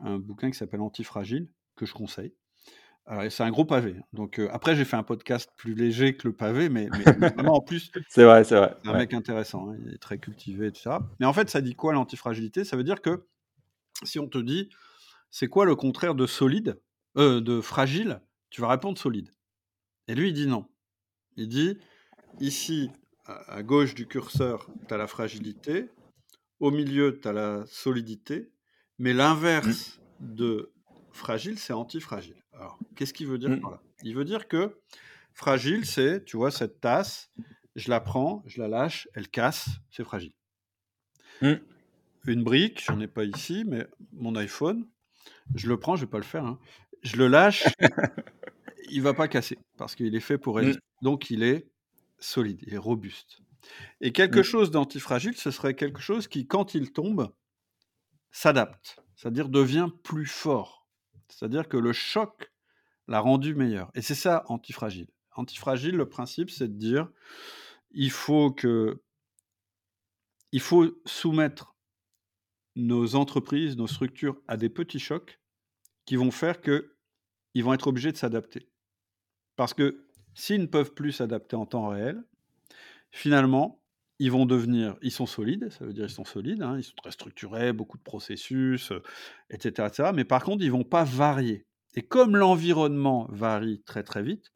[0.00, 2.34] un bouquin qui s'appelle Antifragile, que je conseille.
[3.06, 3.96] Alors, c'est un gros pavé.
[4.12, 7.56] Donc euh, après, j'ai fait un podcast plus léger que le pavé, mais, mais vraiment
[7.56, 8.74] en plus, C'est vrai, c'est vrai.
[8.84, 8.98] un ouais.
[8.98, 9.70] mec intéressant.
[9.70, 11.00] hein, Il est très cultivé et tout ça.
[11.20, 12.64] Mais en fait, ça dit quoi l'antifragilité?
[12.64, 13.26] Ça veut dire que
[14.04, 14.70] si on te dit
[15.30, 16.80] c'est quoi le contraire de solide,
[17.18, 19.34] euh, de fragile, tu vas répondre solide.
[20.08, 20.66] Et lui, il dit non.
[21.36, 21.76] Il dit
[22.40, 22.90] ici,
[23.26, 25.90] à à gauche du curseur, tu as la fragilité,
[26.60, 28.50] au milieu, tu as la solidité,
[28.98, 30.72] mais l'inverse de
[31.10, 32.36] fragile, c'est antifragile.
[32.54, 33.60] Alors, qu'est-ce qu'il veut dire Mm.
[33.60, 33.82] par là?
[34.02, 34.80] Il veut dire que
[35.32, 37.30] fragile, c'est, tu vois, cette tasse,
[37.76, 40.32] je la prends, je la lâche, elle casse, c'est fragile.
[41.42, 41.54] Mm.
[42.26, 44.86] Une brique, j'en ai pas ici, mais mon iPhone,
[45.54, 46.58] je le prends, je vais pas le faire, hein,
[47.02, 47.64] je le lâche,
[48.90, 50.80] il va pas casser parce qu'il est fait pour résister.
[51.02, 51.68] Donc il est
[52.18, 53.40] solide, il est robuste.
[54.00, 54.44] Et quelque Mm.
[54.44, 57.32] chose d'antifragile, ce serait quelque chose qui, quand il tombe,
[58.30, 60.83] s'adapte, c'est-à-dire devient plus fort.
[61.36, 62.52] C'est-à-dire que le choc
[63.08, 63.90] l'a rendu meilleur.
[63.94, 65.08] Et c'est ça, antifragile.
[65.36, 67.10] Antifragile, le principe, c'est de dire,
[67.90, 68.54] il faut
[71.04, 71.74] soumettre
[72.76, 75.40] nos entreprises, nos structures à des petits chocs
[76.06, 76.96] qui vont faire que
[77.54, 78.68] ils vont être obligés de s'adapter.
[79.56, 82.24] Parce que s'ils ne peuvent plus s'adapter en temps réel,
[83.10, 83.83] finalement,
[84.18, 86.94] ils vont devenir, ils sont solides, ça veut dire ils sont solides, hein, ils sont
[86.96, 89.02] très structurés, beaucoup de processus, euh,
[89.50, 90.10] etc., etc.
[90.14, 91.66] Mais par contre, ils vont pas varier.
[91.94, 94.52] Et comme l'environnement varie très très vite,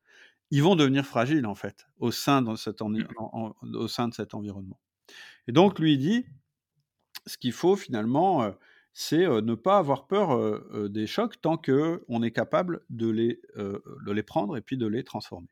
[0.50, 4.08] ils vont devenir fragiles en fait au sein de cet, envi- en- en- au sein
[4.08, 4.80] de cet environnement.
[5.48, 6.26] Et donc lui dit,
[7.26, 8.52] ce qu'il faut finalement, euh,
[8.92, 13.08] c'est euh, ne pas avoir peur euh, des chocs tant que on est capable de
[13.10, 15.48] les, de les prendre et puis de les transformer.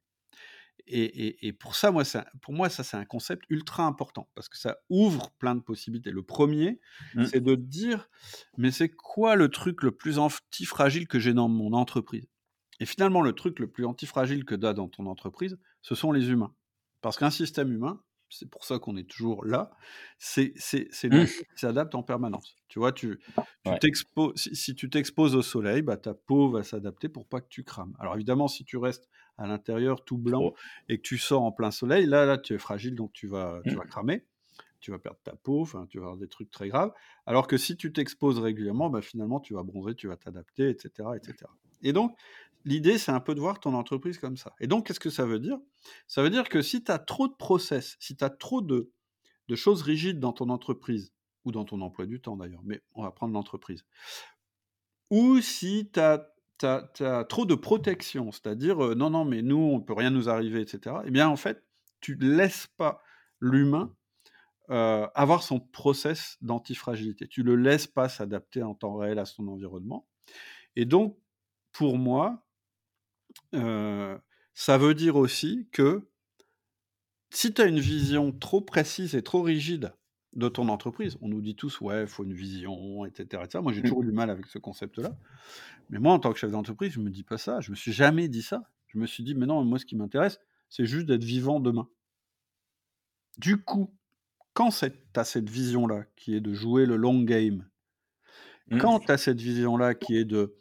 [0.88, 4.57] Et, pour ça, moi, ça, pour moi, ça c'est un concept ultra important parce que
[4.57, 6.11] ça ouvre plein de possibilités.
[6.12, 6.81] Le premier,
[7.14, 7.25] Mm.
[7.25, 8.09] c'est de dire,
[8.57, 12.27] mais c'est quoi le truc le plus antifragile que j'ai dans mon entreprise?
[12.81, 16.12] Et finalement, le truc le plus antifragile que tu as dans ton entreprise, ce sont
[16.12, 16.55] les humains.
[17.01, 19.70] Parce qu'un système humain, c'est pour ça qu'on est toujours là,
[20.18, 21.16] c'est c'est- c'est une Mm.
[21.16, 22.57] machine qui s'adapte en permanence.
[22.68, 23.18] Tu vois, tu,
[23.64, 23.79] tu Ouais.
[24.37, 27.64] si, si tu t'exposes au soleil, bah, ta peau va s'adapter pour pas que tu
[27.64, 27.94] crames.
[27.99, 30.53] Alors évidemment, si tu restes à l'intérieur tout blanc
[30.88, 33.61] et que tu sors en plein soleil, là, là, tu es fragile, donc tu vas,
[33.64, 33.79] tu Mm.
[33.79, 34.27] vas cramer,
[34.81, 36.92] tu vas perdre ta peau, tu vas avoir des trucs très graves.
[37.27, 41.11] Alors que si tu t'exposes régulièrement, bah, finalement, tu vas bronzer, tu vas t'adapter, etc.,
[41.16, 41.51] etc.
[41.83, 42.16] Et donc,
[42.64, 44.55] l'idée, c'est un peu de voir ton entreprise comme ça.
[44.61, 45.59] Et donc, qu'est-ce que ça veut dire?
[46.07, 48.92] Ça veut dire que si tu as trop de process, si tu as trop de,
[49.49, 51.12] de choses rigides dans ton entreprise,
[51.44, 53.85] ou dans ton emploi du temps d'ailleurs, mais on va prendre l'entreprise,
[55.11, 59.85] ou si tu as, trop de protection, c'est-à-dire euh, non, non, mais nous, on ne
[59.85, 61.64] peut rien nous arriver, etc., eh bien, en fait,
[62.01, 63.03] tu ne laisses pas
[63.40, 63.95] l'humain
[64.71, 67.29] euh, avoir son process d'antifragilité.
[67.29, 70.09] Tu ne le laisses pas s'adapter en temps réel à son environnement.
[70.75, 71.16] Et donc,
[71.73, 72.45] pour moi,
[73.55, 74.19] euh,
[74.55, 76.09] ça veut dire aussi que
[77.31, 79.95] si tu as une vision trop précise et trop rigide
[80.37, 83.46] de ton entreprise, on nous dit tous: «Ouais, il faut une vision et cetera et
[83.46, 83.62] cetera».
[83.62, 83.85] Moi, j'ai Mmh.
[83.85, 85.16] toujours eu du mal avec ce concept-là.
[85.90, 87.61] Mais moi, en tant que chef d'entreprise, je me dis pas ça.
[87.61, 88.62] Je me suis jamais dit ça.
[88.88, 91.88] Je me suis dit: «Mais non, moi, ce qui m'intéresse, c'est juste d'être vivant demain».
[93.38, 93.96] Du coup,
[94.55, 97.68] quand tu as cette vision-là, qui est de jouer le long game
[98.79, 99.07] quand Mmh.
[99.07, 100.55] tu as cette vision-là, qui est de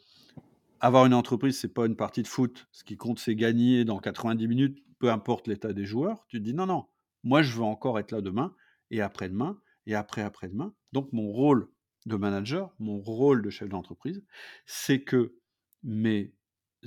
[0.80, 2.68] avoir une entreprise, c'est pas une partie de foot.
[2.72, 6.26] Ce qui compte, c'est gagner dans 90 minutes, peu importe l'état des joueurs.
[6.28, 6.86] Tu te dis: «Non, non,
[7.24, 8.54] moi, je veux encore être là demain
[8.90, 10.74] et après-demain et après après-demain».
[10.92, 11.68] Donc mon rôle
[12.06, 14.24] de manager, mon rôle de chef d'entreprise,
[14.66, 15.36] c'est que
[15.82, 16.34] mes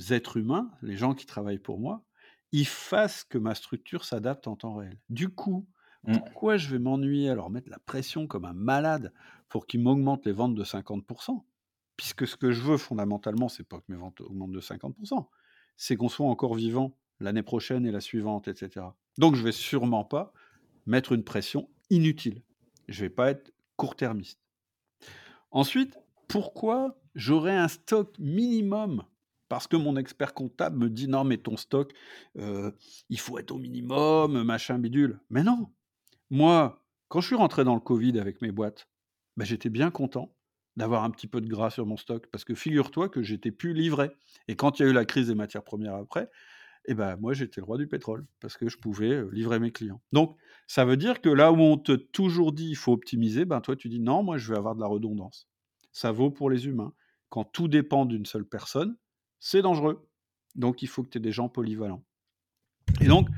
[0.09, 2.05] êtres humains, les gens qui travaillent pour moi,
[2.51, 4.99] ils fassent que ma structure s'adapte en temps réel.
[5.09, 5.67] Du coup,
[6.07, 6.13] Mmh.
[6.13, 9.13] pourquoi je vais m'ennuyer à leur mettre la pression comme un malade
[9.49, 11.45] pour qu'ils m'augmentent les ventes de 50%
[11.97, 15.29] Puisque ce que je veux fondamentalement, c'est pas que mes ventes augmentent de 50%
[15.77, 18.97] c'est qu'on soit encore vivant l'année prochaine et la suivante et cetera.
[19.17, 20.33] Donc je vais sûrement pas
[20.85, 22.43] mettre une pression inutile.
[22.89, 24.39] Je vais pas être court-termiste.
[25.51, 25.97] Ensuite,
[26.27, 29.03] pourquoi j'aurais un stock minimum?
[29.47, 31.91] Parce que mon expert comptable me dit: «Non mais ton stock,
[32.37, 32.75] heu,
[33.09, 35.19] il faut être au minimum, machin bidule».
[35.29, 35.69] Mais non!
[36.29, 38.87] Moi, quand je suis rentré dans le covid avec mes boîtes,
[39.37, 40.35] bah, j'étais bien content
[40.77, 43.73] d'avoir un petit peu de gras sur mon stock parce que figure-toi que j'étais plus
[43.73, 44.11] livré
[44.47, 46.29] et quand il y a eu la crise des matières premières après,
[46.89, 49.71] et ben moi j'étais le roi du pétrole parce que je pouvais, heu, livrer mes
[49.71, 50.01] clients.
[50.11, 53.61] Donc ça veut dire que là où on te toujours dit: «Il faut optimiser», ben
[53.61, 55.47] toi tu dis: «Non, moi je vais avoir de la redondance».
[55.91, 56.93] Ça vaut pour les humains.
[57.29, 58.97] Quand tout dépend d'une seule personne,
[59.39, 60.09] c'est dangereux.
[60.55, 62.03] Donc il faut que tu aies des gens polyvalents
[63.01, 63.29] et donc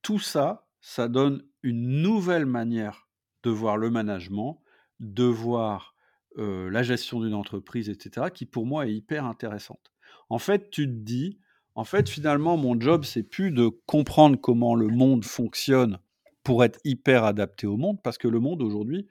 [0.00, 3.08] tout ça, ça donne une nouvelle manière
[3.42, 4.62] de voir le management,
[4.98, 5.94] de voir,
[6.38, 9.92] heu, la gestion d'une entreprise et cetera, qui pour moi est hyper intéressante.
[10.30, 11.38] En fait, tu te dis:
[11.78, 16.00] «En fait, finalement, mon job, c'est plus de comprendre comment le monde fonctionne
[16.42, 19.06] pour être hyper adapté au monde», parce que le monde aujourd'hui,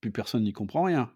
[0.00, 1.12] plus personne n'y comprend rien.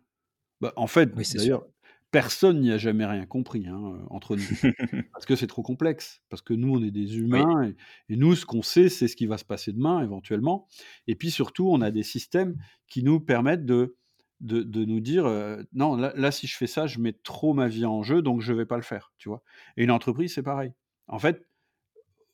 [0.60, 1.66] Bah, en fait, Oui, d'ailleurs,
[2.10, 4.58] personne n'y a jamais rien compris, hein, entre nous.
[5.12, 7.76] Parce que c'est trop complexe, parce que nous, on est des Oui, humains et
[8.08, 10.66] et nous, ce qu'on sait, c'est ce qui va se passer demain éventuellement
[11.06, 12.56] et puis surtout, on a des systèmes
[12.88, 13.96] qui nous permettent de
[14.40, 17.54] de de nous dire, heu: «Non, là là, si je fais ça, je mets trop
[17.54, 19.42] ma vie en jeu, donc je vais pas le faire», tu vois?
[19.76, 20.72] Et une entreprise, c'est pareil.
[21.08, 21.46] En fait,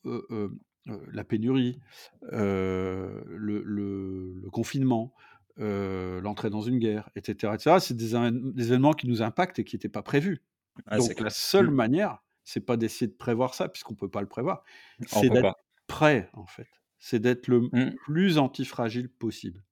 [0.07, 0.59] heu heu,
[1.13, 1.81] la pénurie,
[2.23, 5.15] le le le confinement,
[5.57, 9.23] l'entrée dans une guerre et cetera et cetera, c'est des évén des événements qui nous
[9.23, 10.45] impactent et qui étaient pas prévus.
[10.87, 11.71] ah, Donc la seule Mmh.
[11.71, 14.63] manière, c'est pas d'essayer de prévoir ça puisqu'on peut pas le prévoir,
[15.07, 15.51] c'est d'être
[15.87, 16.69] prêt, en fait.
[16.99, 17.97] C'est d'être le Mmh.
[18.07, 19.65] plus antifragile possible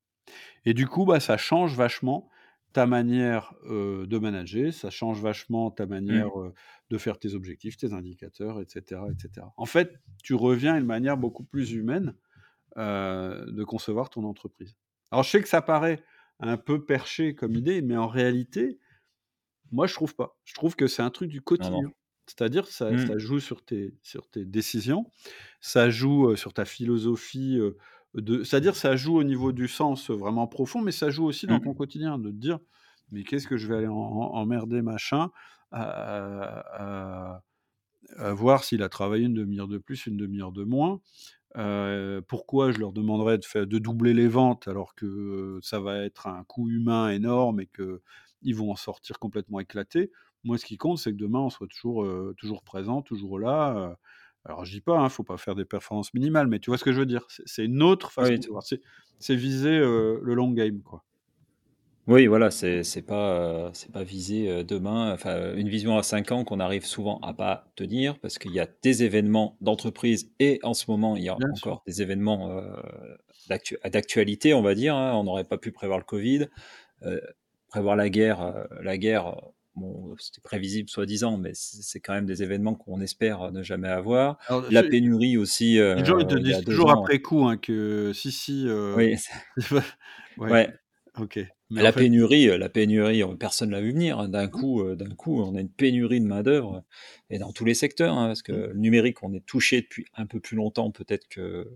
[0.64, 2.28] et du coup, bah, ça change vachement
[2.72, 6.30] ta manière, de manager, ça change vachement ta manière, Mmh.
[6.40, 6.54] heu,
[6.90, 9.52] de faire tes objectifs, tes indicateurs et cetera et cetera.
[9.56, 12.14] En fait, tu reviens à une manière beaucoup plus humaine,
[12.76, 14.76] de concevoir ton entreprise.
[15.10, 16.02] Alors je sais que ça paraît
[16.40, 18.78] un peu perché comme idée, mais en réalité,
[19.72, 20.38] moi, je trouve pas.
[20.44, 21.82] Je trouve que c'est un truc du non.
[21.82, 21.92] quotidien.
[22.26, 22.98] C'est-à-dire ça Mmh.
[22.98, 25.10] ça joue sur tes sur tes décisions,
[25.60, 27.58] ça joue, sur ta philosophie,
[28.14, 31.60] de c'est-à-dire ça joue au niveau du sens, vraiment profond, mais ça joue aussi dans
[31.60, 31.74] ton Mmh.
[31.74, 32.58] quotidien, de te dire:
[33.12, 35.30] «Mais qu'est-ce que je vais aller en en emmerder machin
[35.72, 37.42] à à
[38.18, 41.00] à voir s'il a travaillé une demi heure de plus, une demi heure de moins?»
[41.56, 45.98] Heu, pourquoi je leur demanderais de faire de doubler les ventes alors que, ça va
[46.04, 50.12] être un coût humain énorme et qu'ils vont en sortir complètement éclatés?
[50.44, 53.74] Moi, ce qui compte, c'est que demain, on soit toujours, heu, toujours présent, toujours là,
[53.92, 53.96] heu.
[54.44, 56.84] Alors je dis pas, hein, faut pas faire des performances minimales, mais tu vois ce
[56.84, 57.26] que je veux dire?
[57.28, 58.64] C'est une autre Oui, façon de voir.
[59.18, 61.04] C'est viser, le long game, quoi.
[62.06, 66.60] Oui, voilà, c'est pas, c'est pas viser, demain, enfin, une vision à 5 ans qu'on
[66.60, 70.90] arrive souvent à pas tenir parce qu'il y a des événements d'entreprise et en ce
[70.90, 71.74] moment, il y a Bien sûr.
[71.74, 72.60] encore des événements,
[73.48, 75.14] d'actualité, on va dire, hein.
[75.16, 76.48] On n'aurait pas pu prévoir le covid,
[77.68, 79.36] prévoir la guerre, la guerre,
[79.76, 84.38] bon, c'était prévisible soi-disant, mais c'est quand même des événements qu'on espère ne jamais avoir.
[84.48, 87.44] Alors La pénurie aussi, les gens, ils te disent a 2 toujours ans après coup,
[87.46, 89.16] hein, que si, si, heu, oui,
[89.70, 89.82] ouais,
[90.36, 90.74] ouais.
[91.18, 91.38] OK,
[91.70, 94.28] mais en La fait pénurie, la pénurie, personne l'a vu venir, hein.
[94.28, 96.82] D'un mmh, coup, d'un coup, on a une pénurie de main-d'œuvre, heu
[97.30, 98.66] et dans tous les secteurs, hein, parce que mmh.
[98.68, 101.68] le numérique, on est touché depuis un peu plus longtemps peut-être que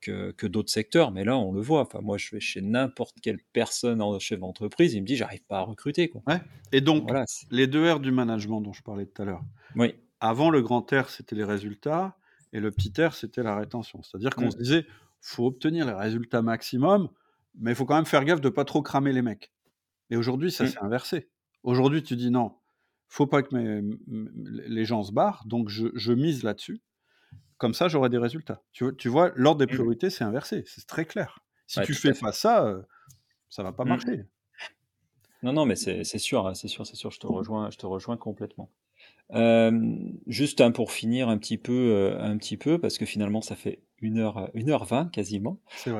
[0.00, 1.82] que que d'autres secteurs, mais là, on le voit.
[1.82, 5.44] Enfin, moi, je vais chez n'importe quelle personne en chef d'entreprise, il me dit: «J'arrive
[5.46, 6.22] pas à recruter, quoi».
[6.26, 6.40] Ouais
[6.72, 9.42] et donc Voilà, les 2 R du management dont je parlais tout à l'heure.
[9.74, 9.94] oui.
[10.20, 12.16] Avant le grand R, c'était les résultats
[12.52, 14.02] et le petit R, c'était la rétention.
[14.02, 14.86] C'est-à-dire qu'on se disait:
[15.20, 17.10] «Faut obtenir les résultats maximum,
[17.54, 19.52] mais il faut quand même faire gaffe de pas trop cramer les mecs»
[20.10, 21.30] et aujourd'hui, ça mmh, s'est inversé.
[21.64, 22.56] Aujourd'hui, tu dis: «Non,
[23.08, 26.80] faut pas que mes les gens se barrent, donc je je mise là-dessus
[27.58, 28.62] comme ça, j'aurai des résultats.
[28.72, 29.68] Tu vois, tu vois l'ordre des Mmh.
[29.68, 31.40] priorités, c'est inversé, c'est très clair.
[31.66, 32.86] Si Ouais, tu fais pas ça, heu,
[33.50, 33.86] ça va pas Mmh.
[33.86, 34.26] marcher.
[35.42, 37.86] Non, non, mais c'est sûr, hein, c'est sûr, c'est sûr, je te rejoins je te
[37.86, 38.72] rejoins complètement.
[40.26, 41.72] Juste, hein, pour finir un petit peu,
[42.14, 45.06] heu, un petit peu, parce que finalement ça fait 1 heure, heu, 1 heure 20
[45.06, 45.60] quasiment.
[45.74, 45.90] C'est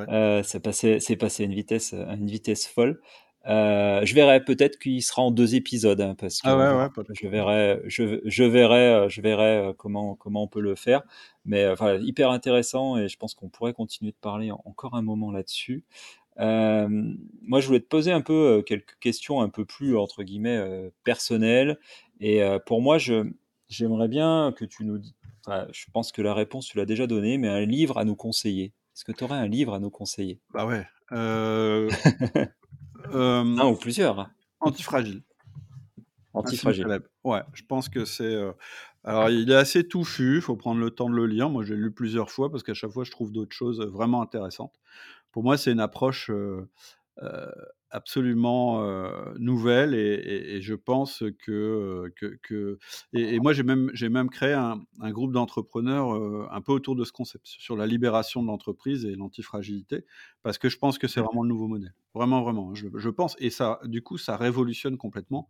[0.43, 3.01] c'est passé c'est passé à une vitesse, heu, à une vitesse folle.
[3.47, 6.89] Heu, je verrai, peut-être qu'il sera en 2 épisodes, hein, parce Ah que ouais, ouais,
[7.03, 11.03] de je verrai je je verrai, je verrai, heu, comment comment on peut le faire.
[11.45, 15.31] Mais, voilà, hyper intéressant et je pense qu'on pourrait continuer de parler encore un moment
[15.31, 15.85] là-dessus.
[16.39, 21.79] Moi, je voulais te poser un peu, quelques questions un peu plus, entre guillemets, «personnelles»
[22.21, 23.25] et pour moi, je
[23.69, 25.15] j'aimerais bien que tu nous di
[25.47, 28.15] enfin, je pense que la réponse, tu l'as déjà donnée, mais un livre à nous
[28.15, 28.73] conseiller.
[28.95, 30.39] Est-ce que tu aurais un livre à nous conseiller?
[30.51, 30.85] Bah ouais,
[33.13, 34.29] heu, hem, 1 ou plusieurs.
[34.61, 35.23] Antifragile.
[36.33, 37.01] Antifragile.
[37.23, 38.53] Ouais, je pense que c'est, heu,
[39.03, 41.49] alors il est assez touffu, il faut prendre le temps de le lire.
[41.49, 44.21] Moi, je l'ai lu plusieurs fois parce qu'à chaque fois, je trouve d'autres choses, vraiment
[44.21, 44.75] intéressantes.
[45.31, 46.69] Pour moi, c'est une approche, heu,
[47.91, 48.81] absolument,
[49.39, 51.51] nouvelle et et et je pense que,
[52.07, 52.77] heu, que que
[53.13, 56.11] et et moi, j'ai même j'ai même créé un un groupe d'entrepreneurs,
[56.53, 60.05] un peu autour de ce concept, sur la libération de l'entreprise et l'antifragilité,
[60.43, 61.29] parce que je pense que c'est Mmh.
[61.31, 61.93] vraiment le nouveau modèle.
[62.15, 65.49] Vraiment, vraiment, je je pense et ça, du coup, ça révolutionne complètement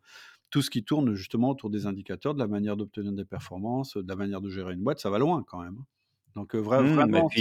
[0.49, 4.08] tout ce qui tourne justement autour des indicateurs, de la manière d'obtenir des performances, de
[4.08, 4.99] la manière de gérer une boîte.
[4.99, 5.86] Ça va loin quand même, hein.
[6.36, 7.32] Donc, heu, vrai Mmh vraiment,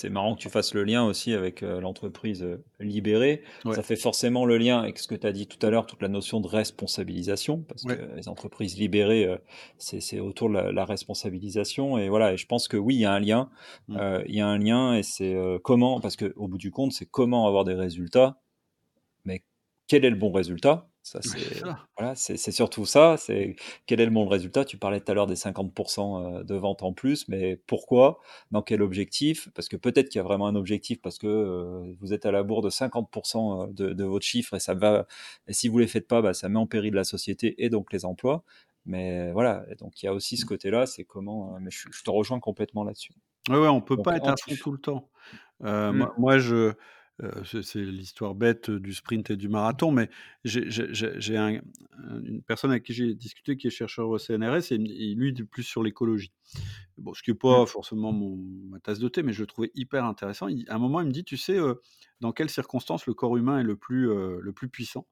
[0.00, 3.42] c'est marrant que tu fasses le lien aussi avec, heu, l'entreprise, heu, libérée.
[3.64, 3.76] Ouais.
[3.76, 6.02] Ça fait forcément le lien avec ce que tu as dit tout à l'heure, toute
[6.02, 9.38] la notion de responsabilisation, parce que les entreprises libérées, heu,
[9.78, 13.00] c'est c'est autour de la la responsabilisation et voilà et je pense que oui, il
[13.00, 13.50] y a un lien,
[13.96, 17.06] heu, il y a un lien et c'est, comment parce qu'au bout du compte, c'est
[17.06, 18.40] comment avoir des résultats,
[19.26, 19.44] mais
[19.88, 20.89] quel est le bon résultat?
[21.02, 24.64] Ça, Ouais, c'est voilà, c'est c'est surtout ça, c'est quel est le bon résultat?
[24.66, 28.20] Tu parlais tout à l'heure des 50 heu, de ventes en plus, mais pourquoi?
[28.50, 29.48] Dans quel objectif?
[29.54, 32.42] Parce que peut-être qu'il y a vraiment un objectif parce que, vous êtes à la
[32.42, 33.10] bourre de 50
[33.70, 35.06] heu, de de votre chiffre et ça va
[35.46, 37.92] et si vous les faites pas, bah, ça met en péril la société et donc
[37.92, 38.44] les emplois.
[38.86, 42.10] Mais voilà donc il y a aussi ce côté-là, c'est comment, mais je je te
[42.10, 43.14] rejoins complètement là-dessus.
[43.48, 45.10] Ouais, ouais, on peut Donc pas être à fond tout le temps.
[45.60, 46.74] Mmh, moi je,
[47.44, 50.08] c'est c'est l'histoire bête du sprint et du marathon, mais
[50.44, 51.60] j'ai j'ai j'ai j'ai un
[51.98, 55.40] un une personne avec qui j'ai discuté qui est chercheur au CNRS et lui, il
[55.40, 56.32] est plus sur l'écologie.
[56.98, 58.36] Bon, ce qui est mmh, pas forcément mon
[58.70, 60.48] ma tasse de thé, mais je le trouvais hyper intéressant.
[60.48, 61.80] Il à un moment, il me dit: «Tu sais, heu,
[62.20, 65.06] dans quelles circonstances le corps humain est le plus, le plus puissant?»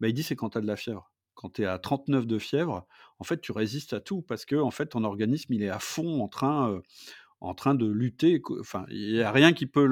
[0.00, 1.12] bah, il dit: «C'est quand tu as de la fièvre.
[1.34, 2.86] Quand tu es à 39 de fièvre,
[3.18, 5.80] en fait, tu résistes à tout parce que en fait, ton organisme, il est à
[5.80, 6.80] fond en train,
[7.40, 9.84] en train de lutter enfin, il y a rien qui peut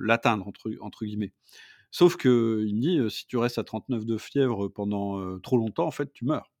[0.00, 1.32] l'atteindre entre entre guillemets.
[1.90, 5.90] Sauf qu'il me dit, «Si tu restes à 39 de fièvre pendant, trop longtemps, en
[5.90, 6.52] fait, tu meurs».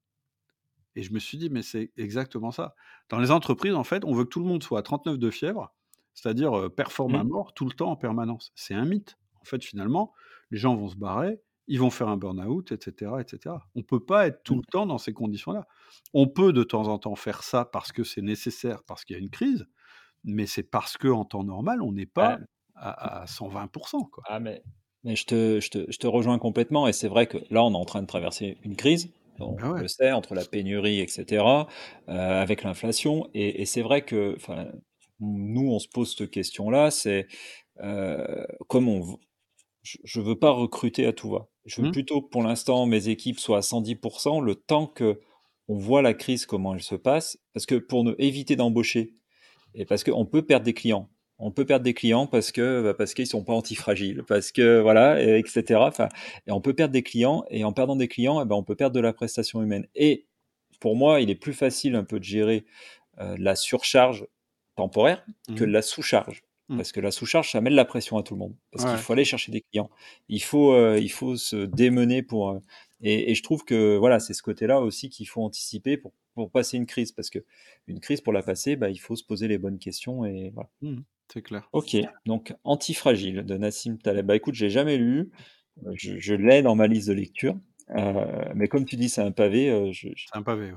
[0.96, 2.74] Et je me suis dit: «Mais c'est exactement ça».
[3.10, 5.30] Dans les entreprises, en fait, on veut que tout le monde soit à 39 de
[5.30, 5.74] fièvre,
[6.14, 7.28] c'est-à-dire, performe à mmh.
[7.28, 8.52] mort tout le temps en permanence.
[8.54, 9.18] C'est un mythe.
[9.40, 10.12] En fait, finalement,
[10.50, 13.68] les gens vont se barrer, ils vont faire un burn-out et cetera et cetera.
[13.74, 14.62] On peut pas être tout Mmh.
[14.66, 15.66] le temps dans ces conditions-là.
[16.14, 19.18] On peut de temps en temps faire ça parce que c'est nécessaire, parce qu'il y
[19.18, 19.66] a une crise,
[20.24, 22.38] mais c'est parce qu'en temps normal, on n'est pas Ah,
[22.74, 23.68] à à 120
[24.12, 24.24] quoi.
[24.24, 24.62] ah mais
[25.04, 27.72] mais je te je te je te rejoins complètement et c'est vrai que là, on
[27.72, 29.82] est en train de traverser une crise, on Ah ouais.
[29.82, 31.68] le sait, entre la pénurie et cetera,
[32.08, 34.36] heu, avec l'inflation et et c'est vrai que,
[35.20, 37.26] nous, on se pose cette question-là, c'est,
[37.82, 39.18] heu, comme on
[39.82, 41.48] je je veux pas recruter à tout va.
[41.66, 41.92] Je veux Mmh.
[41.92, 45.16] plutôt que pour l'instant, mes équipes soient à 110% le temps qu'on
[45.78, 49.14] voit la crise, comment elle se passe, parce que pour ne éviter d'embaucher
[49.74, 51.08] et parce qu'on peut perdre des clients.
[51.40, 54.80] On peut perdre des clients parce que, bah, parce qu'ils sont pas antifragiles, parce que
[54.80, 56.08] voilà, et et Enfin,
[56.46, 58.74] et on peut perdre des clients et en perdant des clients, eh ben, on peut
[58.74, 59.86] perdre de la prestation humaine.
[59.94, 60.26] Et
[60.80, 62.64] pour moi, il est plus facile un peu de gérer
[63.20, 64.26] euh, la surcharge
[64.76, 65.24] temporaire
[65.56, 66.42] que Mmh la sous-charge.
[66.68, 66.76] Mmh.
[66.76, 68.54] Parce que la sous-charge, ça met de la pression à tout le monde.
[68.72, 69.90] Parce qu'il faut aller chercher des clients.
[70.28, 72.50] Il faut, euh, il faut se démener pour.
[72.50, 72.62] euh,
[73.00, 76.50] et, et je trouve que voilà, c'est ce côté-là aussi qu'il faut anticiper pour, pour
[76.50, 77.12] passer une crise.
[77.12, 77.38] Parce que
[77.86, 80.24] une crise, pour la passer, bah, il faut se poser les bonnes questions.
[80.24, 80.70] Et voilà.
[80.82, 81.00] mmh,
[81.32, 81.68] c'est clair.
[81.72, 81.96] Ok,
[82.26, 84.26] donc Antifragile de Nassim Taleb.
[84.26, 85.30] Bah écoute, j'ai jamais lu.
[85.86, 87.56] Euh, Je, je l'ai dans ma liste de lecture.
[87.96, 89.70] Euh, mais comme tu dis, c'est un pavé.
[89.70, 90.72] euh, je, je- C'est un pavé,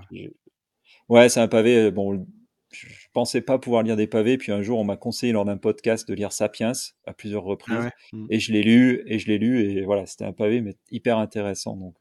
[1.10, 1.30] ouais.
[1.30, 1.92] c'est un pavé.
[1.92, 2.26] Bon,
[2.72, 5.58] je pensais pas pouvoir lire des pavés, puis un jour on m'a conseillé lors d'un
[5.58, 6.72] podcast de lire Sapiens
[7.06, 7.92] à plusieurs Ah reprises, ouais.
[8.14, 8.28] Mmh.
[8.30, 11.18] et je l'ai lu, et je l'ai lu, et voilà, c'était un pavé, mais hyper
[11.18, 11.76] intéressant.
[11.76, 11.96] Donc,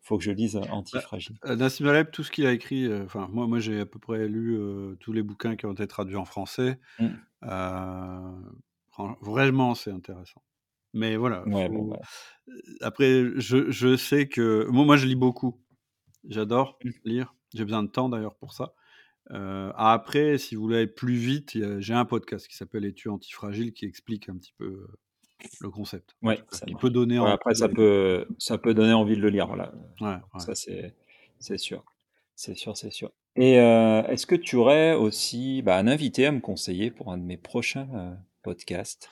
[0.00, 1.36] faut que je lise euh, Bah, Antifragile.
[1.44, 3.98] heu, Nassim Taleb, tout ce qu'il a écrit, heu, enfin moi moi j'ai à peu
[3.98, 4.58] près lu,
[5.00, 6.78] tous les bouquins qui ont été traduits en français.
[6.98, 7.18] Mm.
[9.20, 10.42] Vraiment c'est intéressant.
[10.94, 11.98] Mais voilà, Ouais, bon, faut bah,
[12.80, 15.60] après je je sais que moi moi je lis beaucoup.
[16.28, 17.34] J'adore mm, lire.
[17.54, 18.74] J'ai besoin de temps d'ailleurs pour ça.
[19.30, 23.84] après, si vous voulez aller plus vite, j'ai un podcast qui s'appelle Études antifragiles qui
[23.86, 24.86] explique un petit peu
[25.60, 26.16] le concept.
[26.22, 29.46] Ouais, ça peut donner après, ça peut, ça peut donner envie de le lire.
[29.46, 29.72] Voilà.
[30.00, 30.94] Ouais, Ça, c'est,
[31.38, 31.84] c'est sûr.
[32.34, 33.10] C'est sûr, c'est sûr.
[33.36, 37.24] Et est-ce que tu aurais aussi bah, un invité à me conseiller pour un de
[37.24, 39.08] mes prochains podcasts?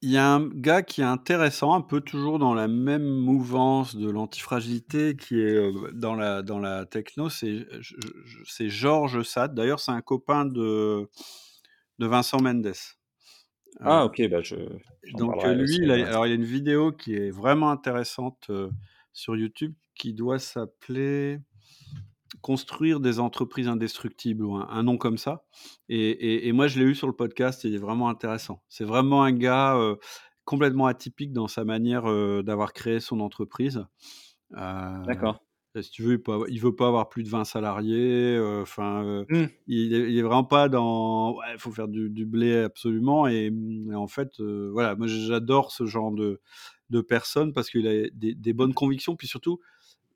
[0.00, 3.96] Il y a un gars qui est intéressant, un peu toujours dans la même mouvance
[3.96, 7.66] de l'antifragilité, qui est dans la, dans la techno, c'est,
[8.68, 9.54] Georges Sade.
[9.54, 11.10] D'ailleurs, c'est un copain de,
[11.98, 12.72] de Vincent Mendes.
[13.80, 14.56] Ah, ok, bah je.
[15.14, 18.50] Donc, lui, il alors, il y a une vidéo qui est vraiment intéressante
[19.12, 21.40] sur YouTube qui doit s'appeler
[22.40, 25.44] construire des entreprises indestructibles ou un, nom comme ça.
[25.88, 28.62] Et, moi, je l'ai eu sur le podcast et il est vraiment intéressant.
[28.68, 29.96] C'est vraiment un gars euh,
[30.44, 33.84] complètement atypique dans sa manière euh, d'avoir créé son entreprise.
[34.56, 35.44] Euh, D'accord.
[35.82, 38.38] Si tu veux, il, veut pas avoir plus de 20 salariés.
[38.60, 39.46] Enfin, mmh.
[39.66, 41.36] il, est vraiment pas dans.
[41.52, 43.26] Il faut faire du, blé absolument.
[43.26, 43.52] Et,
[43.94, 46.40] en fait, voilà, moi j'adore ce genre de,
[46.90, 49.16] de personnes parce qu'il a des, des, bonnes convictions.
[49.16, 49.60] Puis surtout,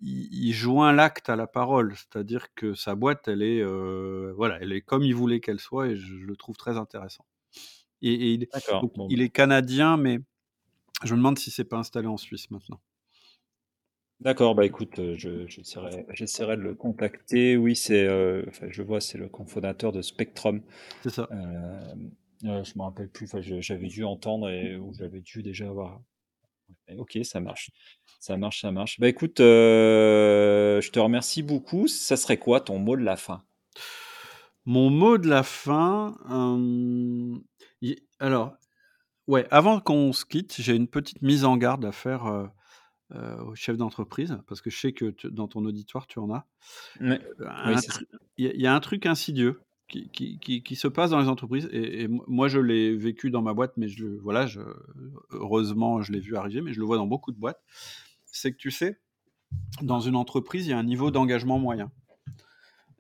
[0.03, 4.73] il, joint l'acte à la parole, c'est-à-dire que sa boîte, elle est, euh, voilà, elle
[4.73, 7.25] est comme il voulait qu'elle soit, et je, le trouve très intéressant.
[8.03, 8.49] Et, il,
[9.11, 10.19] il est canadien, mais
[11.05, 12.81] je me demande si c'est pas installé en Suisse maintenant.
[14.23, 17.57] D'accord, bah écoute, euh, j'essaierai de le contacter.
[17.57, 20.63] Oui, c'est, euh, je vois, c'est le cofondateur de Spectrum.
[21.03, 21.29] C'est ça.
[21.33, 23.29] je me rappelle plus.
[23.41, 26.01] j'avais dû entendre et ou j'avais dû déjà avoir.
[26.97, 27.73] Ok, ça marche.
[28.21, 29.01] Ça marche, ça marche.
[29.01, 31.89] Bah écoute, euh, je te remercie beaucoup.
[31.89, 33.43] Ça serait quoi ton mot de la fin?
[34.67, 36.15] Mon mot de la fin,
[38.21, 38.55] alors,
[39.27, 42.53] ouais, avant qu'on se quitte, j'ai une petite mise en garde à faire
[43.15, 46.33] euh, euh, au chef d'entreprise, parce que je sais que dans ton auditoire, tu en
[46.33, 46.47] as.
[47.01, 47.21] Il
[48.37, 51.69] y, a un truc insidieux qui, se passe dans les entreprises.
[51.73, 54.61] Et, moi, je l'ai vécu dans ma boîte, mais je, voilà, je,
[55.31, 57.63] heureusement, je l'ai vu arriver, mais je le vois dans beaucoup de boîtes.
[58.27, 58.99] C'est que tu sais,
[59.83, 61.91] dans une entreprise, il y a un niveau d'engagement moyen.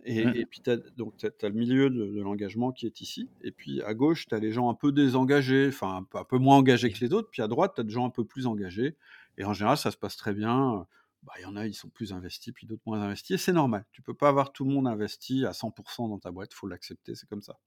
[0.05, 0.47] Et, mmh.
[0.51, 0.63] puis,
[0.97, 3.31] donc, tu as, le milieu de, l'engagement qui est ici.
[3.43, 6.25] Et puis, à gauche, tu as les gens un peu désengagés, enfin, un peu, un
[6.25, 7.29] peu moins engagés que les autres.
[7.31, 8.97] Puis, à droite, tu as des gens un peu plus engagés.
[9.39, 10.87] Et en général, ça se passe très bien.
[11.22, 13.53] Bah, il y en a, ils sont plus investis, puis d'autres moins investis, et c'est
[13.53, 13.85] normal.
[13.93, 16.66] Tu peux pas avoir tout le monde investi à 100% dans ta boîte, il faut
[16.66, 17.59] l'accepter, c'est comme ça.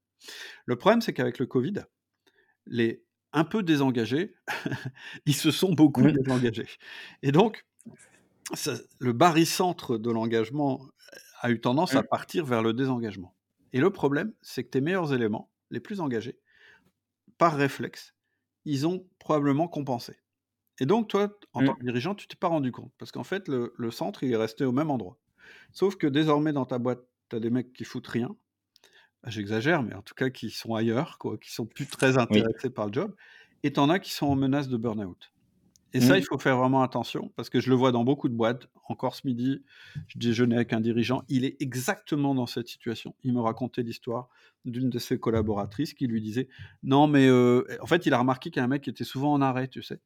[0.66, 1.84] Le problème, c'est qu'avec le Covid,
[2.66, 3.02] les
[3.32, 4.34] un peu désengagés,
[5.26, 6.68] ils se sont beaucoup désengagés.
[7.22, 7.66] Et donc,
[8.98, 10.86] le barycentre de l'engagement
[11.40, 12.08] a eu tendance à mmh.
[12.08, 13.34] partir vers le désengagement.
[13.72, 16.38] Et le problème, c'est que tes meilleurs éléments, les plus engagés,
[17.36, 18.14] par réflexe,
[18.64, 20.16] ils ont probablement compensé.
[20.80, 21.78] Et donc, toi, en tant mmh.
[21.78, 22.92] que dirigeant, tu t'es pas rendu compte?
[22.98, 25.18] Parce qu'en fait, le, centre, il est resté au même endroit.
[25.72, 27.00] Sauf que désormais, dans ta boîte,
[27.30, 28.36] tu as des mecs qui foutent rien.
[29.22, 32.70] Bah, j'exagère, mais en tout cas, qui sont ailleurs, quoi, qui sont plus très intéressés
[32.70, 33.14] par le job.
[33.62, 35.32] Et tu en as qui sont en menace de burn-out.
[35.92, 36.24] Et ça, il mmh.
[36.24, 38.68] faut faire vraiment attention, parce que je le vois dans beaucoup de boîtes.
[38.88, 39.62] Encore ce midi,
[40.08, 41.22] je déjeunais avec un dirigeant.
[41.28, 43.14] Il est exactement dans cette situation.
[43.22, 44.28] Il me racontait l'histoire
[44.64, 46.48] d'une de ses collaboratrices qui lui disait
[46.82, 49.04] Non, mais euh, en fait, il a remarqué qu'il y a un mec qui était
[49.04, 50.00] souvent en arrêt, tu sais.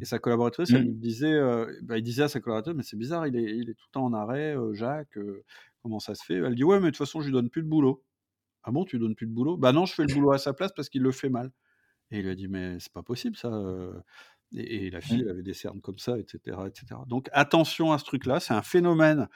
[0.00, 0.88] Et sa collaboratrice, elle mmh.
[0.88, 3.70] lui disait euh, bah, Il disait à sa collaboratrice Mais c'est bizarre, il est, il
[3.70, 5.18] est tout le temps en arrêt, euh, Jacques,
[5.82, 6.36] comment ça se fait?
[6.36, 8.02] Elle dit Ouais, mais de toute façon, je lui donne plus de boulot.
[8.62, 10.38] Ah bon, tu lui donnes plus de boulot Bah non, je fais le boulot à
[10.38, 11.50] sa place parce qu'il le fait mal.
[12.10, 13.50] Et il lui a dit Mais c'est pas possible, ça.
[14.56, 15.28] Et, la fille, mmh.
[15.28, 17.00] avait des cernes comme ça, etc., etc.
[17.06, 19.28] Donc attention à ce truc-là, c'est un phénomène,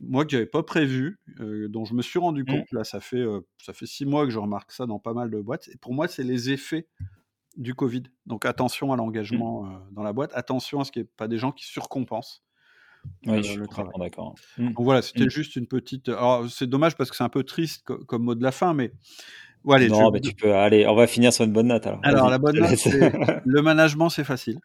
[0.00, 2.46] moi, que j'avais pas prévu, dont je me suis rendu mmh.
[2.46, 2.72] compte.
[2.72, 3.24] Là, ça fait,
[3.62, 5.68] ça fait six mois que je remarque ça dans pas mal de boîtes.
[5.68, 6.88] Et pour moi, c'est les effets
[7.56, 8.02] du Covid.
[8.26, 8.98] Donc attention à mmh.
[8.98, 12.42] l'engagement dans la boîte, attention à ce qu'il n'y ait pas des gens qui surcompensent.
[13.26, 13.60] Oui, je suis
[13.98, 14.34] d'accord.
[14.58, 16.08] Donc voilà, c'était juste une petite.
[16.08, 18.92] Alors c'est dommage parce que c'est un peu triste comme mot de la fin, mais
[19.64, 20.54] non, mais tu peux.
[20.54, 22.00] Allez, on va finir sur une bonne note alors.
[22.02, 22.90] Alors, la bonne note, c'est
[23.44, 24.58] le management, c'est facile.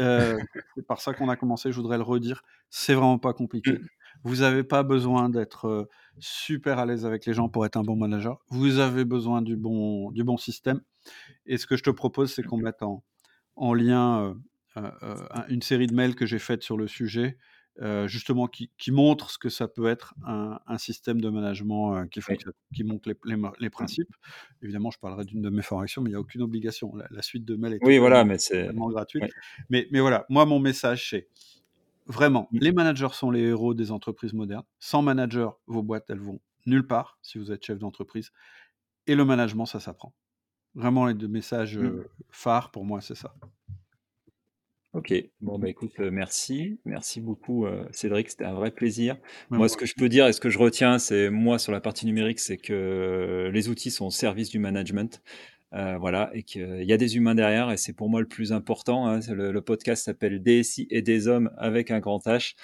[0.00, 0.38] Euh,
[0.76, 2.42] c'est par ça qu'on a commencé, je voudrais le redire.
[2.70, 3.72] C'est vraiment pas compliqué.
[3.72, 3.86] Mm.
[4.24, 7.82] Vous n'avez pas besoin d'être euh, super à l'aise avec les gens pour être un
[7.82, 8.38] bon manager.
[8.50, 10.80] Vous avez besoin du bon, du bon système.
[11.46, 13.02] Et ce que je te propose, c'est qu'on mette en,
[13.56, 14.36] en lien
[14.76, 14.84] euh,
[15.48, 17.36] une série de mails que j'ai faites sur le sujet
[17.80, 22.20] euh, justement qui, montre ce que ça peut être un, système de management euh, qui
[22.20, 23.08] fonctionne, qui montre
[23.60, 24.14] les, principes.
[24.62, 26.92] Évidemment, je parlerai d'une de mes formations, mais il n'y a aucune obligation.
[27.10, 29.24] La, suite de mail est oui, voilà, mais c'est gratuite.
[29.70, 31.28] Mais, mais voilà, moi, mon message, c'est
[32.06, 32.58] vraiment, mmh.
[32.58, 34.64] les managers sont les héros des entreprises modernes.
[34.80, 38.32] Sans manager, vos boîtes, elles vont nulle part si vous êtes chef d'entreprise.
[39.06, 40.12] Et le management, ça s'apprend.
[40.74, 41.84] Vraiment, les deux messages mmh.
[41.84, 43.34] euh, phares, pour moi, c'est ça.
[44.98, 49.16] Ok, bon bah écoute, euh, merci, merci beaucoup euh, Cédric, c'était un vrai plaisir.
[49.48, 51.80] Moi, ce que je peux dire et ce que je retiens, c'est moi sur la
[51.80, 55.22] partie numérique, c'est que les outils sont au service du management.
[55.72, 58.52] Euh, voilà, et qu'il y a des humains derrière, et c'est pour moi le plus
[58.52, 59.06] important.
[59.06, 59.20] Hein.
[59.28, 62.54] Le, le, podcast s'appelle DSI et des hommes avec un grand H.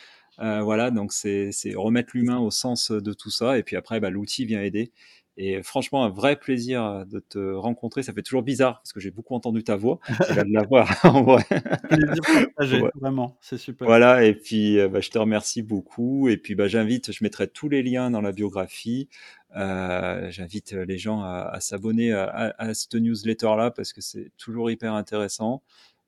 [0.41, 4.11] Euh, voilà, donc c'est remettre l'humain au sens de tout ça, et puis après, bah,
[4.11, 4.91] l'outil vient aider.
[5.37, 8.03] Et franchement, un vrai plaisir de te rencontrer.
[8.03, 9.99] Ça fait toujours bizarre parce que j'ai beaucoup entendu ta voix.
[10.29, 11.45] Là, de la voir en vrai.
[11.89, 13.87] Plaisir vraiment, c'est super.
[13.87, 16.29] Voilà, et puis bah, je te remercie beaucoup.
[16.29, 19.09] Et puis bah, j'invite, je mettrai tous les liens dans la biographie.
[19.57, 24.71] Euh, j'invite les gens à, à s'abonner à, à, cette newsletter-là parce que c'est toujours
[24.71, 25.63] hyper intéressant.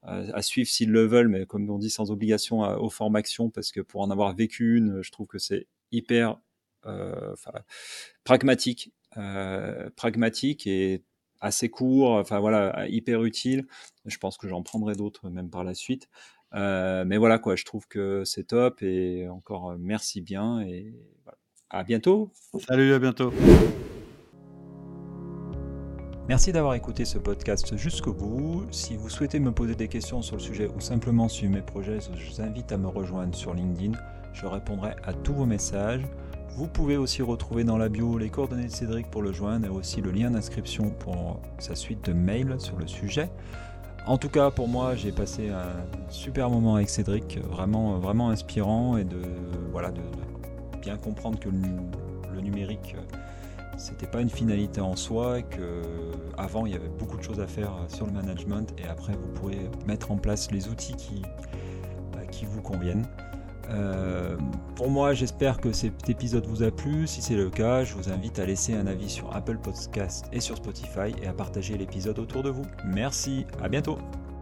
[0.08, 3.72] Euh, à suivre s'ils le veulent, mais comme on dit, sans obligation aux formations parce
[3.72, 6.38] que pour en avoir vécu une, je trouve que c'est hyper
[6.86, 7.34] euh,
[8.22, 9.05] pragmatique euh,
[9.96, 11.02] pragmatique et
[11.40, 13.66] assez court, enfin voilà, hyper utile.
[14.04, 16.08] Je pense que j'en prendrai d'autres même par la suite.
[16.54, 20.94] Euh, mais voilà quoi, je trouve que c'est top et encore euh, merci bien et
[21.70, 22.30] à bientôt.
[22.66, 23.32] Salut, à bientôt.
[26.28, 28.66] Merci d'avoir écouté ce podcast jusqu'au bout.
[28.70, 31.98] Si vous souhaitez me poser des questions sur le sujet ou simplement suivre mes projets,
[32.14, 33.96] je vous invite à me rejoindre sur LinkedIn.
[34.32, 36.02] Je répondrai à tous vos messages.
[36.56, 39.68] Vous pouvez aussi retrouver dans la bio les coordonnées de Cédric pour le joindre et
[39.68, 43.28] aussi le lien d'inscription pour sa suite de mails sur le sujet.
[44.06, 48.96] En tout cas, pour moi, j'ai passé un super moment avec Cédric, vraiment, vraiment inspirant
[48.96, 49.20] et de,
[49.70, 50.00] voilà, de,
[50.80, 52.96] bien comprendre que le, numérique,
[53.76, 55.82] c'était pas une finalité en soi, et que
[56.38, 59.28] avant il y avait beaucoup de choses à faire sur le management et après vous
[59.34, 61.22] pourrez mettre en place les outils qui,
[62.12, 63.06] bah, qui vous conviennent.
[63.70, 64.36] Euh,
[64.74, 67.06] pour moi, j'espère que cet épisode vous a plu.
[67.06, 70.40] Si c'est le cas, je vous invite à laisser un avis sur Apple Podcast et
[70.40, 72.66] sur Spotify et à partager l'épisode autour de vous.
[72.84, 73.98] Merci, à bientôt